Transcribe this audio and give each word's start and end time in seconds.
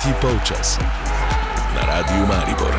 Tretji 0.00 0.20
polčas 0.22 0.78
na 1.74 1.80
Radiu 1.86 2.26
Maribor. 2.26 2.74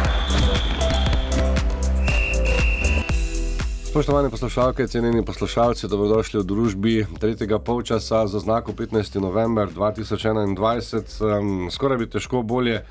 Spoštovane 3.84 4.30
poslušalke, 4.30 4.88
cenjeni 4.88 5.26
poslušalci, 5.26 5.88
dobrodošli 5.88 6.40
v 6.40 6.44
družbi 6.44 7.06
tretjega 7.20 7.60
polčasa 7.60 8.28
za 8.28 8.40
znako 8.40 8.72
15. 8.72 9.20
november 9.20 9.70
2021. 9.70 11.38
Um, 11.38 11.72
skoraj 11.72 11.98
bi 11.98 12.10
težko 12.10 12.42
bolje 12.42 12.82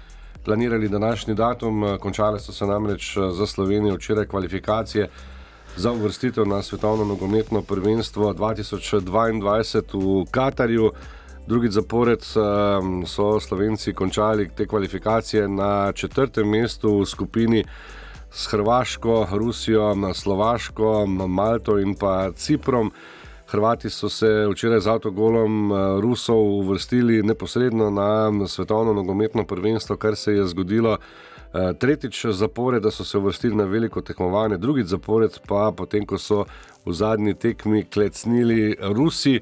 planirali 0.44 0.88
današnji 0.88 1.34
datum, 1.34 1.98
končale 2.00 2.40
so 2.40 2.52
se 2.52 2.66
namreč 2.66 3.16
za 3.32 3.46
Slovenijo 3.46 3.94
včeraj 3.94 4.26
kvalifikacije 4.26 5.08
za 5.77 5.92
uvrstitev 5.92 6.47
na 6.47 6.62
svetovno 6.62 7.05
nogometno 7.05 7.62
prvenstvo 7.62 8.34
2022 8.34 9.83
v 9.94 10.30
Katarju. 10.30 10.92
Drugi 11.50 11.68
zapored 11.68 12.22
um, 12.36 13.06
so 13.06 13.40
Slovenci 13.40 13.92
končali 13.92 14.48
te 14.56 14.66
kvalifikacije 14.66 15.48
na 15.48 15.92
četrtem 15.92 16.48
mestu 16.48 17.00
v 17.00 17.06
skupini 17.06 17.64
s 18.30 18.46
Hrvaško, 18.46 19.27
Rusijo, 19.32 20.14
Slovaško, 20.14 21.06
Malto 21.06 21.78
in 21.78 21.94
pa 21.94 22.32
Ciprom. 22.32 22.92
Hrvati 23.46 23.91
so 23.91 24.08
se 24.08 24.46
včeraj 24.52 24.80
z 24.80 24.86
avtogolom 24.86 25.72
uh, 25.72 26.00
Rusov 26.00 26.38
uvrstili 26.38 27.22
neposredno 27.22 27.91
na 27.91 28.46
svetovno 28.48 28.92
nogometno 28.92 29.44
prvenstvo, 29.44 29.96
kar 29.96 30.16
se 30.16 30.32
je 30.32 30.46
zgodilo 30.46 30.92
uh, 30.92 31.60
tretjič 31.78 32.27
zapored, 32.27 32.82
da 32.82 32.91
so 32.91 33.05
se 33.05 33.19
uvrstili 33.19 33.56
na 33.56 33.64
veliko 33.64 34.00
tekmovanje, 34.00 34.56
drugič 34.56 34.86
zapored 34.86 35.38
pa 35.48 35.72
potem, 35.77 36.06
ko 36.06 36.19
so 36.19 36.44
v 36.86 36.92
zadnji 36.92 37.34
tekmi 37.34 37.84
klecnili 37.84 38.77
Rusi. 38.80 39.41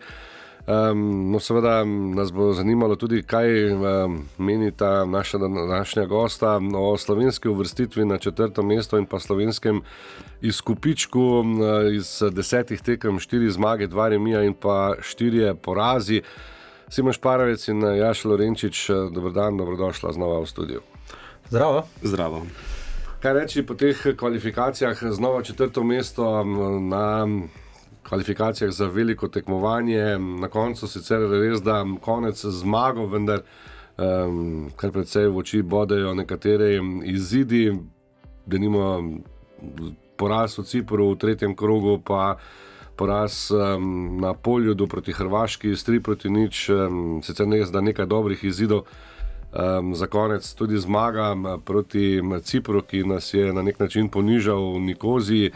Um, 0.69 1.30
no, 1.33 1.41
seveda 1.41 1.84
nas 1.84 2.28
bo 2.33 2.50
zanimalo 2.52 2.97
tudi, 2.97 3.22
kaj 3.22 3.72
um, 3.72 4.19
meni 4.38 4.72
ta 4.72 5.05
naša 5.05 5.38
današnja 5.38 6.05
gosta 6.05 6.61
o 6.77 6.97
slovenski 6.98 7.48
uvrstitvi 7.48 8.05
na 8.05 8.19
četrto 8.19 8.62
mesto 8.62 8.98
in 8.98 9.06
pa 9.06 9.19
slovenskem 9.19 9.80
izkupičku 10.41 11.20
um, 11.20 11.61
iz 11.92 12.22
desetih 12.33 12.83
tekem, 12.83 13.19
štiri 13.19 13.50
zmage, 13.50 13.86
dva 13.86 14.08
remija 14.08 14.42
in 14.42 14.55
pa 14.55 14.94
štirje 15.00 15.55
porazi. 15.55 16.22
Simon 16.89 17.12
Šparovec 17.12 17.69
in 17.69 17.83
Jaš 17.83 18.24
Lorenčič, 18.24 18.91
dobrodan, 19.12 19.56
dobrodošla 19.56 20.12
znova 20.12 20.41
v 20.41 20.46
studio. 20.46 20.80
Zdravo. 21.48 21.86
Zdravo. 22.02 22.42
Kaj 23.22 23.33
reči 23.33 23.62
po 23.66 23.74
teh 23.74 23.96
kvalifikacijah, 24.16 24.98
znova 25.11 25.42
četrto 25.42 25.84
mesto 25.84 26.44
na 26.80 27.27
kvalifikacijah 28.09 28.70
za 28.70 28.87
veliko 28.87 29.28
tekmovanje, 29.28 30.19
na 30.19 30.48
koncu 30.48 30.89
sicer 30.89 31.20
res, 31.31 31.62
da 31.62 31.84
konec 32.01 32.41
zmago, 32.45 33.06
vendar 33.06 33.42
um, 33.98 34.70
kar 34.77 34.92
precej 34.92 35.28
v 35.28 35.42
oči 35.42 35.62
bodejo 35.62 36.14
nekatere 36.14 36.79
izidi, 37.05 37.73
da 38.47 38.59
nimo 38.59 38.84
poraz 40.17 40.59
v 40.59 40.64
Cipru 40.64 41.12
v 41.12 41.19
tretjem 41.19 41.56
krogu, 41.56 41.98
pa 42.05 42.39
poraz 42.97 43.51
um, 43.51 44.19
na 44.20 44.34
polju 44.34 44.75
do 44.75 44.86
proti 44.86 45.12
Hrvaški, 45.12 45.77
s 45.77 45.86
3 45.86 46.03
proti 46.03 46.31
nič, 46.31 46.69
um, 46.70 47.20
sicer 47.23 47.47
ne 47.47 47.62
zda 47.64 47.81
nekaj 47.81 48.06
dobrih 48.06 48.45
izidov. 48.45 48.89
Um, 49.48 49.95
za 49.95 50.06
konec 50.06 50.45
tudi 50.55 50.79
zmaga 50.79 51.33
proti 51.64 52.20
Cipru, 52.42 52.83
ki 52.83 53.05
nas 53.05 53.34
je 53.34 53.53
na 53.53 53.62
nek 53.62 53.79
način 53.81 54.09
ponižal 54.09 54.75
v 54.75 54.81
Nikoziji. 54.81 55.53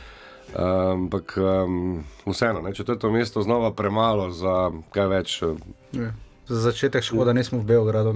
Ampak 0.55 1.37
um, 1.37 2.05
vseeno, 2.27 2.61
ne, 2.61 2.75
četrto 2.75 3.11
mesto 3.11 3.43
znova 3.43 3.73
premalo 3.73 4.31
za 4.31 4.71
kaj 4.91 5.07
več. 5.07 5.43
Eh, 5.43 5.57
je. 5.93 6.13
Za 6.49 6.61
začetek 6.61 7.05
škoda, 7.05 7.25
da 7.25 7.33
nismo 7.33 7.59
v 7.59 7.65
Beogradu. 7.65 8.15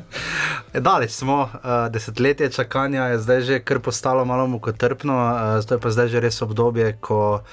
Dali 0.88 1.08
smo, 1.08 1.42
uh, 1.42 1.48
desetletje 1.90 2.50
čakanja 2.50 3.04
je 3.04 3.18
zdaj 3.18 3.40
že 3.40 3.60
kar 3.64 3.80
postalo 3.80 4.24
malo 4.24 4.46
mukotrpno, 4.46 5.14
uh, 5.14 5.64
to 5.64 5.74
je 5.74 5.80
pa 5.80 5.90
zdaj 5.90 6.08
že 6.08 6.20
res 6.20 6.42
obdobje, 6.42 6.96
ko 7.00 7.40
uh, 7.40 7.46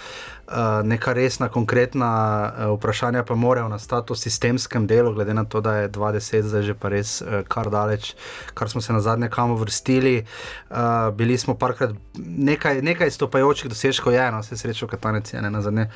neka 0.83 1.13
resna, 1.13 1.49
konkretna 1.49 2.09
uh, 2.45 2.77
vprašanja 2.77 3.23
pa 3.23 3.35
morajo 3.35 3.67
nastati 3.67 4.13
v 4.13 4.17
sistemskem 4.17 4.87
delu, 4.87 5.13
glede 5.13 5.33
na 5.33 5.45
to, 5.45 5.61
da 5.61 5.75
je 5.75 5.89
20, 5.89 6.41
zdaj 6.41 6.63
že 6.63 6.73
pa 6.73 6.89
res 6.89 7.21
uh, 7.21 7.41
kar 7.47 7.69
daleč, 7.69 8.15
kar 8.53 8.69
smo 8.69 8.81
se 8.81 8.93
na 8.93 8.99
zadnje 8.99 9.29
kam 9.29 9.55
vrstili. 9.55 10.25
Bili 11.13 11.37
smo 11.37 11.55
parkrat 11.55 11.91
nekaj, 12.17 12.81
nekaj 12.81 13.11
stopajočih 13.11 13.69
dosežkov, 13.69 14.13
je 14.13 14.19
eno, 14.27 14.43
se 14.43 14.57
srečo, 14.57 14.87
Katanec 14.87 15.33
je 15.33 15.41
na 15.41 15.61
zadnje 15.61 15.87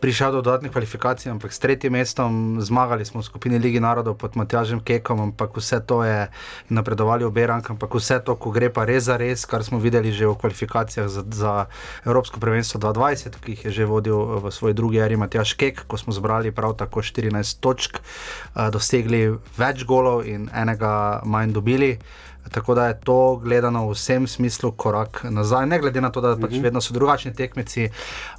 prišel 0.00 0.32
do 0.32 0.42
dodatnih 0.42 0.72
kvalifikacij, 0.72 1.30
ampak 1.30 1.52
s 1.52 1.58
tretjim 1.58 1.92
mestom 1.92 2.58
zmagali 2.60 3.04
smo 3.04 3.20
v 3.20 3.24
skupini 3.24 3.58
Ligi 3.58 3.80
narodov 3.80 4.16
pod 4.18 4.36
Matjažem 4.36 4.80
Kekom, 4.80 5.20
ampak 5.20 5.56
vse 5.56 5.80
to 5.86 6.04
je 6.04 6.28
napredovali 6.68 7.24
v 7.24 7.30
Berank, 7.30 7.70
ampak 7.70 7.94
vse 7.94 8.20
to, 8.24 8.36
ko 8.36 8.50
gre 8.50 8.72
pa 8.72 8.84
res 8.84 9.04
za 9.06 9.16
res, 9.16 9.44
kar 9.46 9.64
smo 9.64 9.78
videli 9.78 10.12
že 10.12 10.26
v 10.26 10.34
kvalifikacijah 10.34 11.08
za, 11.08 11.22
za 11.30 11.52
Evropsko 12.04 12.40
prvenstvo 12.40 12.80
2020, 12.80 13.40
ki 13.40 13.50
jih 13.52 13.64
je 13.64 13.72
že 13.72 13.84
vodil 13.86 14.01
vodil 14.02 14.18
eh, 14.18 14.40
v 14.42 14.50
svoji 14.50 14.74
drugi 14.74 14.98
eri 14.98 15.16
Matjaš 15.16 15.54
Kek, 15.54 15.86
ko 15.86 15.96
smo 15.96 16.12
zbrali 16.12 16.50
prav 16.50 16.74
tako 16.76 17.02
14 17.02 17.60
točk, 17.60 17.98
eh, 17.98 18.70
dosegli 18.72 19.30
več 19.56 19.86
golov 19.86 20.26
in 20.26 20.50
enega 20.50 21.22
manj 21.24 21.52
dobili. 21.52 21.98
Tako 22.42 22.74
da 22.74 22.88
je 22.88 22.98
to 23.06 23.38
gledano 23.38 23.86
v 23.86 23.94
vsem 23.94 24.26
smislu 24.26 24.72
korak 24.74 25.22
nazaj, 25.30 25.66
ne 25.66 25.78
glede 25.78 26.00
na 26.02 26.10
to, 26.10 26.20
da 26.20 26.34
pač 26.34 26.58
mhm. 26.58 26.62
vedno 26.62 26.80
so 26.82 26.92
drugačni 26.94 27.30
tekmeci, 27.34 27.88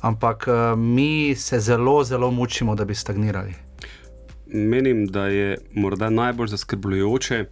ampak 0.02 0.48
eh, 0.48 0.76
mi 0.76 1.36
se 1.36 1.60
zelo, 1.60 2.04
zelo 2.04 2.32
mučimo, 2.32 2.76
da 2.76 2.86
bi 2.86 2.96
stagnirali. 2.96 3.56
Menim, 4.54 5.08
da 5.08 5.28
je 5.28 5.58
morda 5.74 6.10
najbolj 6.10 6.52
zaskrbljujoče, 6.52 7.46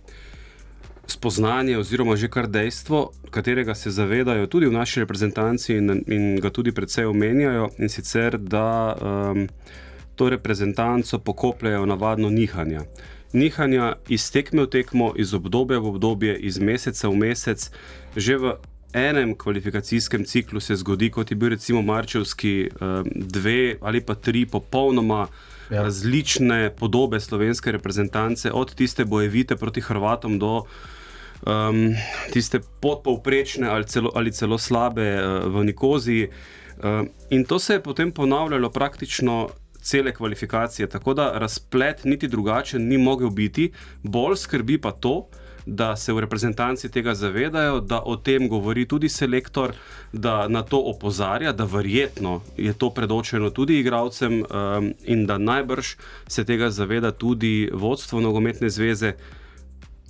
spoznanje, 1.12 1.78
oziroma 1.78 2.16
že 2.16 2.30
kar 2.32 2.48
dejstvo, 2.48 3.12
katerega 3.30 3.76
se 3.76 3.92
zavedajo 3.92 4.48
tudi 4.48 4.68
v 4.68 4.74
naši 4.74 5.04
reprezentanci 5.04 5.76
in, 5.76 6.04
in 6.08 6.36
ga 6.40 6.50
tudi 6.50 6.72
predvsej 6.72 7.06
omenjajo, 7.06 7.70
in 7.78 7.90
sicer 7.90 8.38
da 8.38 8.96
um, 8.96 9.48
to 10.16 10.30
reprezentanco 10.30 11.20
pokopljajo 11.20 11.86
navadno 11.86 12.30
nihanja. 12.30 12.84
Nihanja 13.34 13.94
iz 14.10 14.32
tekme 14.32 14.64
v 14.64 14.70
tekmo, 14.70 15.14
iz 15.16 15.34
obdobja 15.34 15.80
v 15.80 15.88
obdobje, 15.88 16.36
iz 16.40 16.60
meseca 16.60 17.10
v 17.10 17.16
mesec, 17.16 17.72
že 18.16 18.38
v 18.38 18.56
enem 18.94 19.36
kvalifikacijskem 19.36 20.26
ciklu 20.26 20.60
se 20.60 20.76
zgodi, 20.76 21.10
kot 21.10 21.32
je 21.32 21.36
bil 21.36 21.50
recimo 21.56 21.82
Marčevski, 21.82 22.70
um, 22.70 23.08
dve 23.16 23.78
ali 23.82 24.02
pa 24.02 24.16
tri 24.16 24.46
popolnoma. 24.46 25.28
Ja. 25.72 25.86
Različne 25.88 26.74
podobe 26.76 27.20
slovenske 27.20 27.72
reprezentance, 27.72 28.52
od 28.52 28.76
tiste 28.76 29.06
bojevite 29.06 29.56
proti 29.56 29.82
Hrvatom 29.82 30.36
do 30.40 30.66
um, 31.46 31.96
tiste 32.34 32.60
podpovprečne 32.80 33.68
ali 33.68 33.86
celo, 33.88 34.12
ali 34.16 34.32
celo 34.32 34.58
slabe 34.58 35.16
uh, 35.16 35.46
v 35.54 35.64
Nikoziji. 35.64 36.28
Uh, 36.28 37.08
in 37.30 37.46
to 37.46 37.60
se 37.60 37.74
je 37.74 37.84
potem 37.84 38.12
ponavljalo 38.12 38.70
praktično 38.70 39.50
cele 39.82 40.14
kvalifikacije, 40.14 40.90
tako 40.90 41.14
da 41.14 41.32
razplet 41.32 42.04
niti 42.04 42.28
drugačen 42.28 42.88
ni 42.88 42.98
mogel 42.98 43.30
biti, 43.30 43.72
bolj 44.04 44.36
skrbi 44.36 44.78
pa 44.78 44.92
to. 44.92 45.28
Da 45.66 45.96
se 45.96 46.14
v 46.14 46.20
reprezentanci 46.20 46.90
tega 46.90 47.14
zavedajo, 47.14 47.80
da 47.80 48.00
o 48.06 48.16
tem 48.16 48.48
govori 48.50 48.88
tudi 48.88 49.10
selektor, 49.10 49.74
da 50.12 50.48
na 50.48 50.64
to 50.64 50.80
opozarja, 50.80 51.52
da 51.52 51.68
verjetno 51.70 52.42
je 52.58 52.74
to 52.74 52.90
predočeno 52.90 53.50
tudi 53.50 53.78
igravcem 53.80 54.42
um, 54.42 54.94
in 55.06 55.26
da 55.26 55.38
najbrž 55.38 55.96
se 56.28 56.46
tega 56.46 56.70
zaveda 56.70 57.12
tudi 57.12 57.70
vodstvo 57.74 58.22
nogometne 58.22 58.70
zveze, 58.70 59.14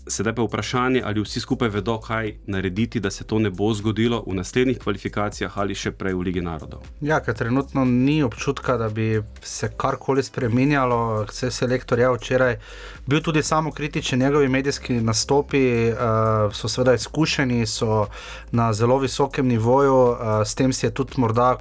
Sedaj 0.07 0.35
pa 0.35 0.41
je 0.41 0.47
vprašanje, 0.47 1.01
ali 1.05 1.21
vsi 1.21 1.39
skupaj 1.39 1.69
vedo, 1.69 1.97
kaj 2.01 2.33
narediti, 2.47 2.99
da 2.99 3.11
se 3.11 3.23
to 3.23 3.39
ne 3.39 3.49
bo 3.49 3.73
zgodilo 3.73 4.23
v 4.27 4.33
naslednjih 4.33 4.79
kvalifikacijah 4.79 5.57
ali 5.57 5.75
še 5.75 5.91
prej 5.91 6.13
v 6.17 6.25
Ligi 6.27 6.41
narodov. 6.41 6.81
Ja, 7.01 7.19
ker 7.21 7.37
trenutno 7.37 7.85
ni 7.85 8.23
občutka, 8.23 8.77
da 8.77 8.89
bi 8.89 9.21
se 9.41 9.71
karkoli 9.77 10.23
spremenjalo. 10.23 11.25
Vse 11.29 11.51
selektor 11.51 11.99
je 11.99 12.09
včeraj 12.15 12.57
bil 13.05 13.21
tudi 13.21 13.43
samo 13.43 13.71
kritičen, 13.71 14.19
njegovi 14.19 14.47
medijski 14.47 15.01
nastopi 15.01 15.91
uh, 15.91 16.53
so 16.53 16.67
seveda 16.67 16.93
izkušeni, 16.93 17.65
so 17.65 18.07
na 18.51 18.73
zelo 18.73 18.97
visokem 18.97 19.47
nivoju, 19.47 19.95
uh, 19.95 20.17
s 20.45 20.55
tem 20.55 20.73
si 20.73 20.85
je 20.85 20.93
tudi 20.93 21.21
morda 21.21 21.57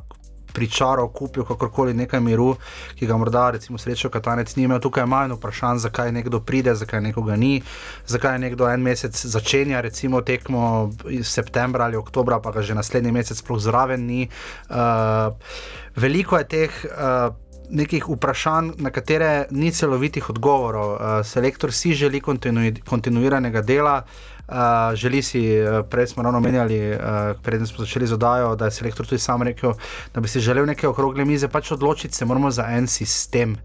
pričaral, 0.53 1.09
kupil 1.09 1.45
kakorkoli 1.45 1.95
nekaj 1.95 2.21
miru, 2.21 2.55
ki 2.99 3.07
ga 3.07 3.17
morda, 3.17 3.51
recimo, 3.51 3.79
srečo 3.79 4.11
Katanec 4.11 4.57
ni 4.57 4.65
imel. 4.69 4.81
Tukaj 4.81 5.03
je 5.03 5.11
manj 5.11 5.35
vprašanj, 5.37 5.83
zakaj 5.87 6.13
nekdo 6.13 6.41
pride, 6.41 6.75
zakaj 6.75 7.01
nekoga 7.01 7.37
ni, 7.37 7.63
zakaj 8.07 8.39
nekdo 8.39 8.69
en 8.71 8.83
mesec 8.83 9.17
začenja, 9.17 9.81
recimo, 9.81 10.21
tekmo 10.21 10.91
septembra 11.23 11.85
ali 11.85 11.97
oktobra, 11.97 12.41
pa 12.41 12.51
ga 12.51 12.63
že 12.63 12.75
naslednji 12.75 13.13
mesec 13.13 13.39
sploh 13.39 13.61
zraven 13.61 14.07
ni. 14.07 14.29
Uh, 14.71 15.37
veliko 15.97 16.39
je 16.39 16.49
teh. 16.49 16.83
Uh, 16.91 17.35
Nekih 17.71 18.09
vprašanj, 18.11 18.73
na 18.83 18.91
katere 18.91 19.47
ni 19.55 19.69
celovitih 19.71 20.27
odgovorov. 20.33 20.89
Uh, 20.91 21.21
selektor 21.23 21.71
si 21.71 21.93
želi 21.95 22.19
kontinuiranega 22.19 23.63
dela, 23.63 23.93
uh, 24.51 24.95
želi 24.95 25.23
si, 25.23 25.63
uh, 25.63 25.87
prej 25.91 26.07
smo 26.07 26.23
ravno 26.23 26.39
omenjali, 26.39 26.93
uh, 26.93 26.99
preden 27.43 27.67
smo 27.67 27.85
začeli 27.85 28.07
z 28.07 28.15
oddajo, 28.15 28.57
da 28.57 28.65
je 28.65 28.71
selektor 28.71 29.07
tudi 29.07 29.19
sam 29.19 29.43
rekel, 29.43 29.73
da 30.15 30.21
bi 30.21 30.29
si 30.29 30.41
želel 30.41 30.67
neke 30.67 30.89
okrogle 30.89 31.25
mize, 31.25 31.49
pač 31.49 31.71
odločiti 31.71 32.15
se 32.15 32.25
moramo 32.25 32.51
za 32.51 32.67
en 32.69 32.87
sistem. 32.87 33.57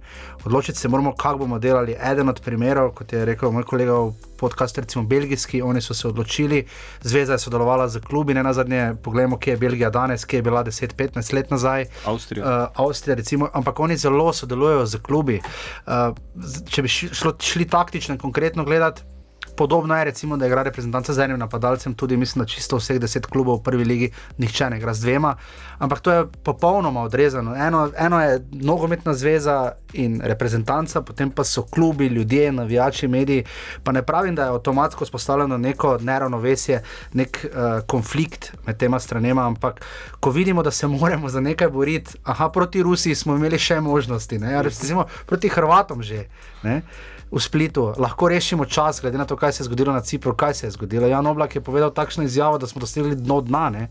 Odločiti 0.46 0.80
se 0.80 0.88
moramo, 0.88 1.16
kako 1.16 1.38
bomo 1.38 1.60
delali. 1.60 1.96
Eden 2.12 2.30
od 2.30 2.42
primerov, 2.42 2.92
kot 2.92 3.14
je 3.14 3.26
rekel 3.26 3.52
moj 3.52 3.64
kolega 3.64 3.94
v 3.94 4.14
podkastu, 4.38 4.82
recimo 4.82 5.04
belgijski, 5.04 5.62
oni 5.62 5.82
so 5.82 5.94
se 5.94 6.08
odločili, 6.08 6.66
zveza 7.02 7.34
je 7.34 7.40
sodelovala 7.40 7.88
z 7.88 8.00
klubi, 8.00 8.34
ne 8.34 8.44
na 8.44 8.54
zadnje, 8.54 8.94
pogledamo, 9.04 9.38
kje 9.38 9.52
je 9.52 9.58
Belgija 9.58 9.90
danes, 9.90 10.26
kje 10.26 10.38
je 10.38 10.42
bila 10.42 10.64
10-15 10.64 11.34
let 11.34 11.52
nazaj. 11.52 11.86
Avstrija. 12.06 12.46
Uh, 12.46 12.86
Avstrija, 12.86 13.16
recimo, 13.16 13.50
ampak 13.54 13.80
oni 13.80 13.98
zelo 13.98 14.34
sodelujejo 14.34 14.86
z 14.86 15.02
klubi. 15.02 15.42
Uh, 15.88 16.16
če 16.70 16.82
bi 16.82 16.88
šlo, 16.88 17.34
šli 17.40 17.66
taktično 17.66 18.18
konkretno 18.18 18.64
gledati. 18.64 19.15
Podobno 19.58 19.98
je, 19.98 20.04
recimo, 20.04 20.38
da 20.38 20.48
igra 20.48 20.64
reprezentanca 20.64 21.14
z 21.14 21.20
enim 21.20 21.40
napadalcem, 21.40 21.94
tudi 21.94 22.18
mislim, 22.18 22.44
da 22.44 22.48
čisto 22.48 22.78
vseh 22.78 23.00
deset 23.00 23.26
klubov 23.26 23.60
v 23.60 23.64
prvi 23.64 23.84
ligi, 23.84 24.12
nihče 24.38 24.70
ne 24.70 24.78
igra 24.78 24.94
z 24.94 25.02
dvema. 25.02 25.36
Ampak 25.80 26.00
to 26.00 26.12
je 26.12 26.26
popolnoma 26.44 27.02
odrezano. 27.02 27.56
Eno, 27.56 27.90
eno 27.98 28.22
je 28.22 28.42
nogometna 28.52 29.14
zveza 29.14 29.72
in 29.94 30.22
reprezentanca, 30.24 31.02
potem 31.02 31.32
pa 31.32 31.44
so 31.44 31.64
klubi, 31.64 32.08
ljudje, 32.08 32.52
navijači, 32.52 33.08
mediji. 33.08 33.46
Pa 33.84 33.92
ne 33.92 34.04
pravim, 34.04 34.36
da 34.36 34.44
je 34.44 34.50
avtomatsko 34.50 35.06
spostavljeno 35.06 35.58
neko 35.58 35.98
neravnovesje, 36.02 36.82
nek 37.14 37.46
uh, 37.46 37.88
konflikt 37.88 38.54
med 38.68 38.78
tema 38.78 39.00
stranema, 39.00 39.48
ampak 39.48 39.86
ko 40.20 40.30
vidimo, 40.30 40.64
da 40.64 40.72
se 40.72 40.88
moramo 40.88 41.30
za 41.30 41.40
nekaj 41.40 41.70
boriti, 41.70 42.18
aha, 42.24 42.50
proti 42.50 42.84
Rusiji 42.84 43.16
smo 43.16 43.36
imeli 43.36 43.60
še 43.60 43.82
možnosti, 43.82 44.40
ne, 44.40 44.64
recimo 44.64 45.06
proti 45.26 45.50
Hrvatom 45.50 46.04
že. 46.04 46.26
Ne? 46.64 46.82
V 47.36 47.40
Splitu, 47.44 47.92
lahko 48.00 48.30
rešimo 48.32 48.66
čas, 48.66 49.02
glede 49.02 49.18
na 49.18 49.26
to, 49.26 49.36
kaj 49.36 49.52
se 49.52 49.64
je 49.64 49.66
zgodilo 49.66 49.94
na 49.94 50.02
Cipru, 50.02 50.32
kaj 50.36 50.54
se 50.54 50.68
je 50.68 50.72
zgodilo. 50.72 51.08
Jan 51.08 51.28
Oblak 51.28 51.56
je 51.56 51.62
povedal 51.62 51.92
takšno 51.92 52.24
izjavo, 52.24 52.58
da 52.58 52.68
smo 52.68 52.80
dosegli 52.80 53.16
dno 53.16 53.42
dna. 53.42 53.70
Ne? 53.70 53.90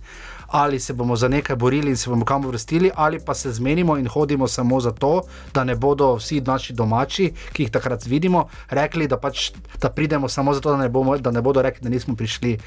Ali 0.49 0.81
se 0.81 0.93
bomo 0.93 1.17
za 1.17 1.29
nekaj 1.29 1.56
borili 1.56 1.91
in 1.91 1.96
se 1.96 2.11
bomo 2.11 2.25
kam 2.25 2.46
vrstili, 2.46 2.91
ali 2.94 3.20
pa 3.20 3.35
se 3.35 3.52
zmenimo 3.52 3.99
in 4.00 4.08
hodimo 4.08 4.49
samo 4.49 4.81
zato, 4.81 5.23
da 5.55 5.64
ne 5.64 5.76
bodo 5.76 6.14
vsi 6.17 6.41
naši 6.41 6.73
domači, 6.73 7.32
ki 7.52 7.62
jih 7.62 7.70
takrat 7.70 8.06
vidimo, 8.06 8.49
rekli, 8.70 9.08
da, 9.08 9.20
pač, 9.20 9.52
da 9.81 9.91
pridemo 9.91 10.29
samo 10.29 10.55
zato, 10.55 10.70
da 10.70 10.76
ne, 10.76 10.88
bomo, 10.88 11.19
da 11.19 11.31
ne 11.31 11.43
bodo 11.43 11.62
rekli, 11.62 11.85
da 11.85 11.93
nismo 11.93 12.17
prišli. 12.17 12.58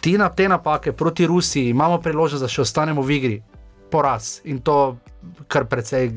Ti 0.00 0.18
na 0.18 0.28
te 0.28 0.48
napake 0.48 0.92
proti 0.92 1.26
Rusiji 1.26 1.68
imamo 1.68 2.00
priložnost, 2.00 2.44
da 2.44 2.48
še 2.48 2.62
ostanemo 2.68 3.02
v 3.02 3.16
igri 3.16 3.42
poraz 3.90 4.40
in 4.44 4.60
to 4.60 4.96
kar 5.48 5.64
precej, 5.68 6.12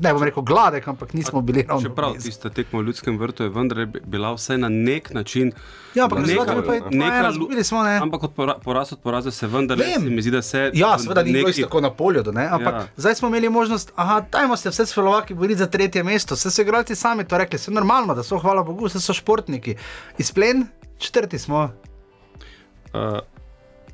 ne 0.00 0.12
bom 0.12 0.22
rekel, 0.22 0.42
gladek, 0.42 0.88
ampak 0.88 1.12
nismo 1.14 1.40
bili 1.40 1.62
ravno. 1.68 1.88
Čeprav 1.88 2.14
tista 2.22 2.50
tekma 2.50 2.80
v 2.80 2.88
ljudskem 2.88 3.18
vrtu 3.18 3.42
je 3.42 3.52
vendar 3.54 3.86
bila 3.86 4.32
vse 4.34 4.58
na 4.58 4.68
nek 4.68 5.10
način. 5.14 5.52
Ja, 5.94 6.04
ampak 6.04 6.26
neka, 6.26 6.54
neka, 6.54 6.72
neka, 6.90 7.30
neka, 7.50 7.64
smo, 7.64 7.82
ne. 7.82 7.96
ampak 8.02 8.22
od 8.22 8.34
pora, 8.34 8.54
poraz 8.64 8.92
od 8.92 9.00
poraza 9.00 9.30
se 9.30 9.46
vendar 9.46 9.78
ne 9.78 9.98
mi 9.98 10.22
zdi, 10.22 10.30
da 10.30 10.42
se. 10.42 10.70
Ja, 10.74 10.98
seveda 10.98 11.22
ni 11.22 11.32
bilo 11.32 11.52
tako 11.52 11.80
na 11.80 11.90
polju, 11.90 12.24
ampak 12.50 12.74
ja. 12.74 12.86
zdaj 12.96 13.14
smo 13.14 13.28
imeli 13.28 13.48
možnost, 13.48 13.92
aha, 13.96 14.20
dajmo 14.32 14.56
se 14.56 14.70
vse 14.70 14.86
Slovaki 14.86 15.34
boriti 15.34 15.58
za 15.58 15.66
tretje 15.66 16.02
mesto, 16.02 16.34
vse 16.34 16.50
so 16.50 16.62
igralci 16.62 16.94
sami 16.94 17.24
to 17.24 17.38
rekli, 17.38 17.58
vse 17.58 17.70
normalno, 17.70 18.14
da 18.14 18.22
so, 18.22 18.38
hvala 18.38 18.62
Bogu, 18.62 18.86
vse 18.86 19.00
so 19.00 19.14
športniki. 19.14 19.76
Izplen, 20.18 20.66
četrti 20.98 21.38
smo. 21.38 21.70
Uh, 22.94 23.18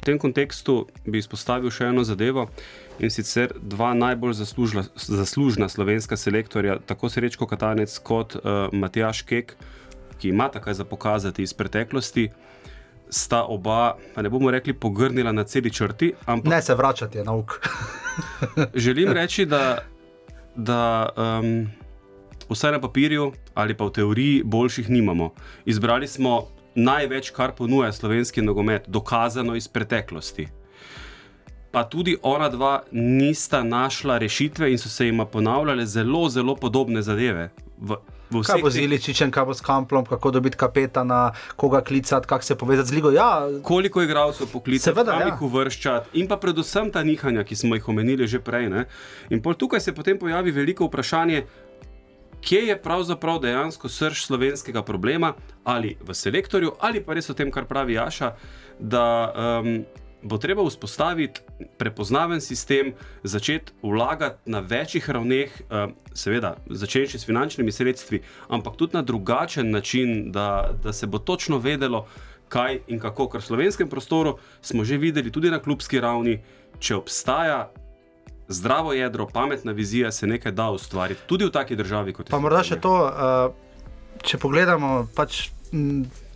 tem 0.05 0.19
kontekstu 0.19 0.85
bi 1.07 1.19
izpostavil 1.19 1.73
še 1.73 1.89
eno 1.91 2.05
zadevo 2.05 2.47
in 3.03 3.11
sicer 3.11 3.55
dva 3.59 3.95
najbolj 3.97 4.37
zaslužla, 4.39 4.85
zaslužna 4.95 5.69
slovenska 5.69 6.17
selektorja, 6.17 6.79
tako 6.87 7.09
Srečko 7.09 7.49
Katanec 7.51 7.97
kot 8.05 8.37
uh, 8.37 8.69
Matjaš 8.73 9.25
Kek, 9.29 9.57
ki 10.21 10.31
ima 10.31 10.49
takaj 10.49 10.75
za 10.81 10.85
pokazati 10.85 11.43
iz 11.43 11.55
preteklosti. 11.57 12.29
Sta 13.11 13.45
oba, 13.45 13.97
ne 14.17 14.31
bomo 14.31 14.51
rekli, 14.51 14.73
pogrnila 14.73 15.33
na 15.33 15.45
celi 15.45 15.71
črti. 15.71 16.15
Ampak, 16.27 16.51
ne 16.51 16.63
se 16.63 16.75
vračati 16.75 17.23
na 17.25 17.35
uk. 17.37 17.59
želim 18.85 19.13
reči, 19.13 19.47
da, 19.47 19.85
da 20.57 21.09
um, 21.17 21.67
vsaj 22.49 22.73
na 22.73 22.81
papirju 22.81 23.33
ali 23.55 23.77
pa 23.77 23.85
v 23.85 23.93
teoriji 24.01 24.43
boljših 24.45 24.91
nimamo. 24.91 25.31
Izbrali 25.65 26.09
smo 26.09 26.49
največ, 26.75 27.31
kar 27.31 27.55
ponuja 27.55 27.93
slovenski 27.93 28.43
nogomet, 28.43 28.89
dokazano 28.89 29.57
iz 29.57 29.69
preteklosti 29.69 30.49
pa 31.75 31.83
tudi 31.85 32.17
ona 32.23 32.49
dva 32.49 32.83
nista 32.93 33.63
našla 33.63 34.19
rešitve 34.19 34.71
in 34.71 34.79
so 34.79 34.89
se 34.89 35.07
jima 35.07 35.27
ponavljale 35.27 35.87
zelo, 35.87 36.29
zelo 36.29 36.55
podobne 36.57 37.03
zadeve. 37.03 37.49
V, 37.79 37.97
v 38.31 38.43
kaj 38.47 38.63
bo 38.63 38.71
z 38.71 38.85
Iličičem, 38.87 39.33
kaj 39.35 39.49
bo 39.49 39.55
s 39.55 39.61
Kamplom, 39.61 40.07
kako 40.07 40.31
dobiti 40.31 40.57
kapetana, 40.57 41.33
koga 41.57 41.81
klicati, 41.83 42.31
kako 42.31 42.45
se 42.45 42.55
povezati 42.55 42.89
z 42.89 42.95
Ligo. 42.95 43.11
Ja, 43.11 43.49
Koliko 43.63 44.03
igralcev 44.03 44.47
poklicati, 44.53 44.95
kam 44.95 45.21
ja. 45.21 45.27
jih 45.27 45.43
uvrščati, 45.43 46.15
in 46.15 46.31
pa 46.31 46.39
predvsem 46.39 46.93
ta 46.95 47.03
nihanja, 47.03 47.43
ki 47.45 47.57
smo 47.57 47.75
jih 47.75 47.89
omenili 47.89 48.31
že 48.31 48.39
prej. 48.39 48.71
Ne? 48.71 48.87
In 49.35 49.43
tukaj 49.43 49.81
se 49.81 49.95
potem 49.95 50.19
pojavi 50.19 50.55
veliko 50.55 50.87
vprašanje. 50.87 51.43
Kje 52.45 52.61
je 52.69 52.77
pravzaprav 52.83 53.39
dejansko 53.41 53.89
srč 53.89 54.27
slovenskega 54.27 54.83
problema, 54.85 55.33
ali 55.65 55.97
v 56.01 56.15
selektorju, 56.15 56.75
ali 56.81 57.01
pa 57.01 57.17
res 57.17 57.29
v 57.29 57.37
tem, 57.39 57.51
kar 57.51 57.65
pravi 57.65 57.97
Jaša, 57.97 58.35
da 58.79 59.05
um, 59.33 59.79
bo 60.25 60.39
treba 60.39 60.65
vzpostaviti 60.65 61.41
prepoznaven 61.79 62.41
sistem, 62.41 62.93
začeti 63.23 63.73
vlagati 63.83 64.51
na 64.51 64.61
večjih 64.61 65.11
ravneh, 65.11 65.51
eh, 65.61 65.87
seveda, 66.15 66.57
začeti 66.71 67.19
s 67.19 67.27
finančnimi 67.27 67.73
sredstvi, 67.73 68.23
ampak 68.49 68.77
tudi 68.77 68.97
na 68.97 69.03
drugačen 69.03 69.71
način, 69.71 70.33
da, 70.33 70.75
da 70.83 70.93
se 70.93 71.07
bo 71.07 71.19
točno 71.19 71.59
vedelo, 71.59 72.07
kaj 72.49 72.81
in 72.87 73.01
kako. 73.01 73.29
Ker 73.29 73.41
v 73.41 73.45
slovenskem 73.45 73.89
prostoru 73.89 74.39
smo 74.61 74.85
že 74.85 74.99
videli, 74.99 75.33
tudi 75.33 75.51
na 75.51 75.59
klubski 75.59 76.01
ravni, 76.01 76.39
če 76.79 76.97
obstaja. 76.97 77.71
Zdravo 78.49 78.93
jedro, 78.93 79.27
pametna 79.27 79.73
vizija 79.73 80.13
se 80.13 80.27
nekaj 80.27 80.53
da 80.53 80.71
ustvariti, 80.71 81.21
tudi 81.27 81.47
v 81.49 81.51
taki 81.51 81.77
državi 81.77 82.13
kot 82.13 82.29
je. 82.29 82.31
Pa 82.31 82.39
morda 82.39 82.61
še 82.65 82.77
to, 82.81 82.93
uh, 83.09 84.19
če 84.23 84.39
pogledamo, 84.39 85.07
pač 85.17 85.49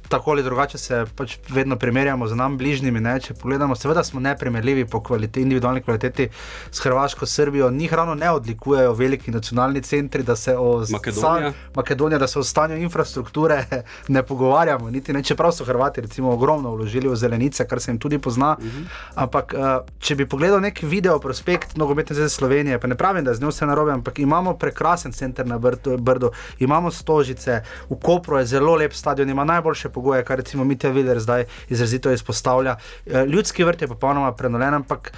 tako 0.08 0.30
ali 0.30 0.42
drugače 0.42 0.78
se 0.78 1.04
pač 1.16 1.36
vedno 1.48 1.76
primerjamo 1.76 2.26
z 2.26 2.34
nami 2.34 2.56
bližnjimi. 2.56 3.00
Ne? 3.00 3.20
Če 3.20 3.34
pogledamo, 3.34 3.76
seveda 3.76 4.04
smo 4.04 4.20
neprimerljivi 4.20 4.86
po 4.86 5.02
kvaliteti, 5.02 5.42
individualni 5.42 5.82
kvaliteti 5.82 6.28
s 6.70 6.80
Hrvaško, 6.80 7.26
Srbijo. 7.26 7.70
Njih 7.70 7.94
ravno 7.94 8.14
ne 8.14 8.30
odlikujejo 8.30 8.92
veliki 8.92 9.30
nacionalni 9.30 9.82
centri, 9.82 10.22
da 10.22 10.36
se 10.36 10.56
o 10.56 10.84
Makedonija. 10.90 11.52
Makedonija, 11.74 12.18
da 12.18 12.26
se 12.26 12.38
o 12.38 12.44
stanju 12.44 12.76
infrastrukture 12.76 13.64
ne 14.08 14.22
pogovarjamo. 14.22 14.90
Niti 14.90 15.12
ne, 15.12 15.22
čeprav 15.22 15.52
so 15.52 15.64
Hrvati 15.64 16.00
recimo, 16.00 16.32
ogromno 16.32 16.74
vložili 16.74 17.08
v 17.08 17.16
zelenice, 17.16 17.66
kar 17.68 17.80
se 17.80 17.90
jim 17.90 17.98
tudi 17.98 18.18
pozna. 18.18 18.56
Uh 18.58 18.64
mhm. 18.64 18.78
-huh. 18.78 18.86
Ampak 19.14 19.54
uh, 19.56 19.86
če 19.98 20.14
bi 20.14 20.28
pogledal 20.28 20.60
nek 20.60 20.82
video 20.82 21.18
prospekt 21.18 21.76
nogometne 21.76 22.16
zveze 22.16 22.28
Slovenije, 22.28 22.78
pa 22.80 22.86
ne 22.86 22.94
pravim, 22.94 23.24
da 23.24 23.30
je 23.30 23.34
z 23.34 23.40
njo 23.40 23.48
vse 23.48 23.66
narobe, 23.66 23.92
ampak 23.92 24.18
imamo 24.18 24.54
prekrasen 24.54 25.12
center 25.12 25.46
na 25.46 25.58
Brdu, 25.98 26.30
imamo 26.58 26.90
stožice, 26.90 27.62
v 27.90 27.96
Kopru 28.02 28.38
je 28.38 28.46
zelo 28.46 28.74
lep 28.74 28.92
stadion, 28.92 29.30
ima 29.30 29.44
najboljše 29.44 29.88
pogoje, 29.98 30.24
kar 30.24 30.38
recimo 30.38 30.64
Mitja 30.64 30.92
Viler 30.94 31.20
zdaj 31.20 31.48
izrazito 31.68 32.12
izpostavlja. 32.14 32.76
Eh, 33.06 33.26
ljudski 33.26 33.66
vrt 33.66 33.82
je 33.82 33.90
popolnoma 33.90 34.32
prenoven, 34.32 34.78
ampak. 34.82 35.12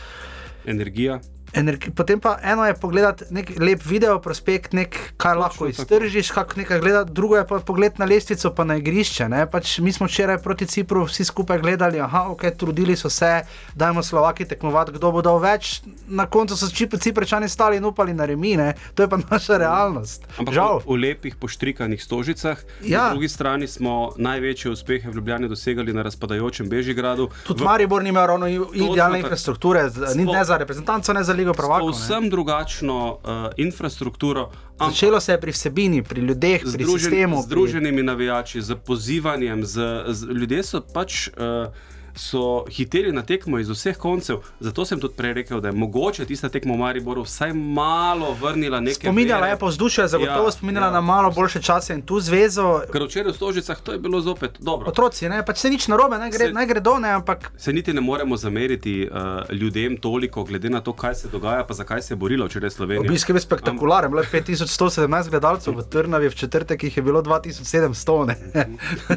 Energija. 0.66 1.20
Energi, 1.52 1.90
potem 1.90 2.20
pa 2.20 2.38
eno 2.42 2.64
je 2.66 2.74
pogledati 2.74 3.24
nek 3.30 3.50
lep 3.58 3.82
video, 3.84 4.20
prospekt, 4.22 4.72
nek, 4.72 4.96
kaj 5.16 5.34
lahko 5.34 5.66
iztržiš, 5.66 6.30
kako 6.30 6.60
nekaj 6.60 6.80
gledati, 6.80 7.12
drugo 7.12 7.36
je 7.36 7.46
pa 7.46 7.58
pogled 7.58 7.98
na 7.98 8.06
lestvico, 8.06 8.52
pa 8.54 8.64
na 8.64 8.76
igrišče. 8.76 9.26
Pač 9.50 9.78
mi 9.78 9.92
smo 9.92 10.06
včeraj 10.06 10.38
proti 10.42 10.66
Cipru 10.66 11.04
vsi 11.04 11.24
skupaj 11.24 11.58
gledali, 11.58 11.98
da 11.98 12.26
okay, 12.30 12.54
trudili 12.56 12.96
so 12.96 13.10
se, 13.10 13.42
da 13.74 13.88
jim 13.90 14.02
Slovaki 14.02 14.44
tekmovati, 14.44 14.92
kdo 14.92 15.10
bo 15.12 15.22
dal 15.22 15.40
več. 15.42 15.82
Na 16.06 16.26
koncu 16.26 16.56
so 16.56 16.68
Ciprečani 17.00 17.48
stali 17.48 17.76
in 17.76 17.84
upali 17.84 18.14
na 18.14 18.24
remine, 18.24 18.74
to 18.94 19.02
je 19.02 19.08
pa 19.08 19.18
naša 19.30 19.58
realnost. 19.58 20.26
Ampak 20.38 20.54
Žal. 20.54 20.78
v, 20.86 20.86
v 20.86 21.00
lepih 21.02 21.36
poštrikanih 21.36 22.02
stožicah, 22.02 22.62
ja. 22.84 23.08
na 23.08 23.10
drugi 23.10 23.28
strani 23.28 23.66
smo 23.66 24.12
največje 24.16 24.70
uspehe 24.70 25.10
v 25.10 25.18
Ljubljani 25.18 25.48
dosegali 25.48 25.92
na 25.92 26.06
razpadajočem 26.06 26.68
Bežigradu. 26.70 27.28
Tudi 27.46 27.62
v... 27.62 27.66
Maribor 27.66 28.02
nima 28.02 28.26
ravno 28.26 28.46
idealne 28.46 29.18
infrastrukture, 29.18 29.88
ni 30.14 30.24
ne 30.24 30.44
za 30.44 30.56
reprezentanco, 30.56 31.12
ne 31.12 31.24
za 31.24 31.39
ligo 31.40 31.54
prvakov. 31.56 31.90
Povsem 31.90 32.30
drugačno 32.30 32.98
uh, 33.12 33.46
infrastrukturo. 33.56 34.50
Začelo 34.80 35.20
se 35.20 35.32
je 35.32 35.40
pri 35.40 35.52
vsebini, 35.52 36.02
pri 36.02 36.20
ljudeh, 36.20 36.62
pri 36.62 36.86
sistemu. 36.86 37.42
Z 37.42 37.50
združenimi 37.50 38.00
pri... 38.00 38.06
navijači, 38.06 38.62
z 38.62 38.76
pozivanjem. 38.86 39.64
Z, 39.64 40.04
z, 40.08 40.36
ljudje 40.36 40.62
so 40.62 40.80
pač. 40.80 41.28
Uh, 41.28 41.72
so 42.20 42.64
hiteli 42.68 43.12
na 43.12 43.22
tekmo 43.22 43.58
iz 43.58 43.68
vseh 43.68 43.96
koncev. 43.96 44.42
Zato 44.60 44.84
sem 44.84 45.00
tudi 45.00 45.14
prej 45.16 45.32
rekel, 45.34 45.60
da 45.60 45.68
je 45.68 45.72
mogoče 45.72 46.26
tista 46.26 46.48
tekmo 46.48 46.74
v 46.74 46.78
Mariboru 46.78 47.22
vsaj 47.24 47.52
malo 47.52 48.36
vrnila 48.40 48.80
nekaj. 48.80 49.08
Spominjala 49.08 49.46
je 49.46 49.58
pa 49.58 49.66
vzdušje, 49.66 50.08
zagotovo 50.08 50.48
ja, 50.48 50.52
spominjala 50.52 50.86
ja. 50.86 50.92
na 50.92 51.00
malo 51.00 51.30
boljše 51.30 51.62
čase 51.62 51.94
in 51.94 52.02
tu 52.02 52.20
zvezo. 52.20 52.82
Ker 52.92 53.04
včeraj 53.06 53.32
v 53.32 53.36
Stožicah 53.36 53.80
to 53.80 53.92
je 53.92 53.98
bilo 53.98 54.20
zopet 54.20 54.58
dobro. 54.58 54.88
Otroci, 54.88 55.28
ne, 55.28 55.40
pač 55.46 55.64
se 55.64 55.70
nič 55.70 55.88
narobe, 55.88 56.18
naj 56.18 56.30
gre, 56.30 56.50
se, 56.50 56.52
naj 56.52 56.66
gre 56.66 56.80
do 56.80 56.98
ne, 56.98 57.14
ampak. 57.20 57.50
Se 57.58 57.72
niti 57.72 57.92
ne 57.92 58.00
moremo 58.00 58.36
zameriti 58.36 59.08
uh, 59.08 59.48
ljudem 59.50 59.96
toliko, 59.96 60.44
glede 60.44 60.70
na 60.70 60.80
to, 60.80 60.92
kaj 60.92 61.14
se 61.14 61.28
dogaja, 61.32 61.64
pa 61.64 61.74
zakaj 61.74 62.02
se 62.02 62.12
je 62.14 62.16
borilo 62.16 62.46
včeraj 62.46 62.70
Slovenija. 62.70 63.08
Obisk 63.08 63.28
je 63.28 63.34
bil 63.34 63.42
spektakularen, 63.42 64.12
je 64.12 64.42
5117 64.42 65.30
gledalcev 65.30 65.78
v 65.78 65.86
Trnavi, 65.90 66.28
v 66.28 66.34
četrtek 66.34 66.84
jih 66.84 66.96
je 66.96 67.02
bilo 67.02 67.22
2700. 67.22 68.34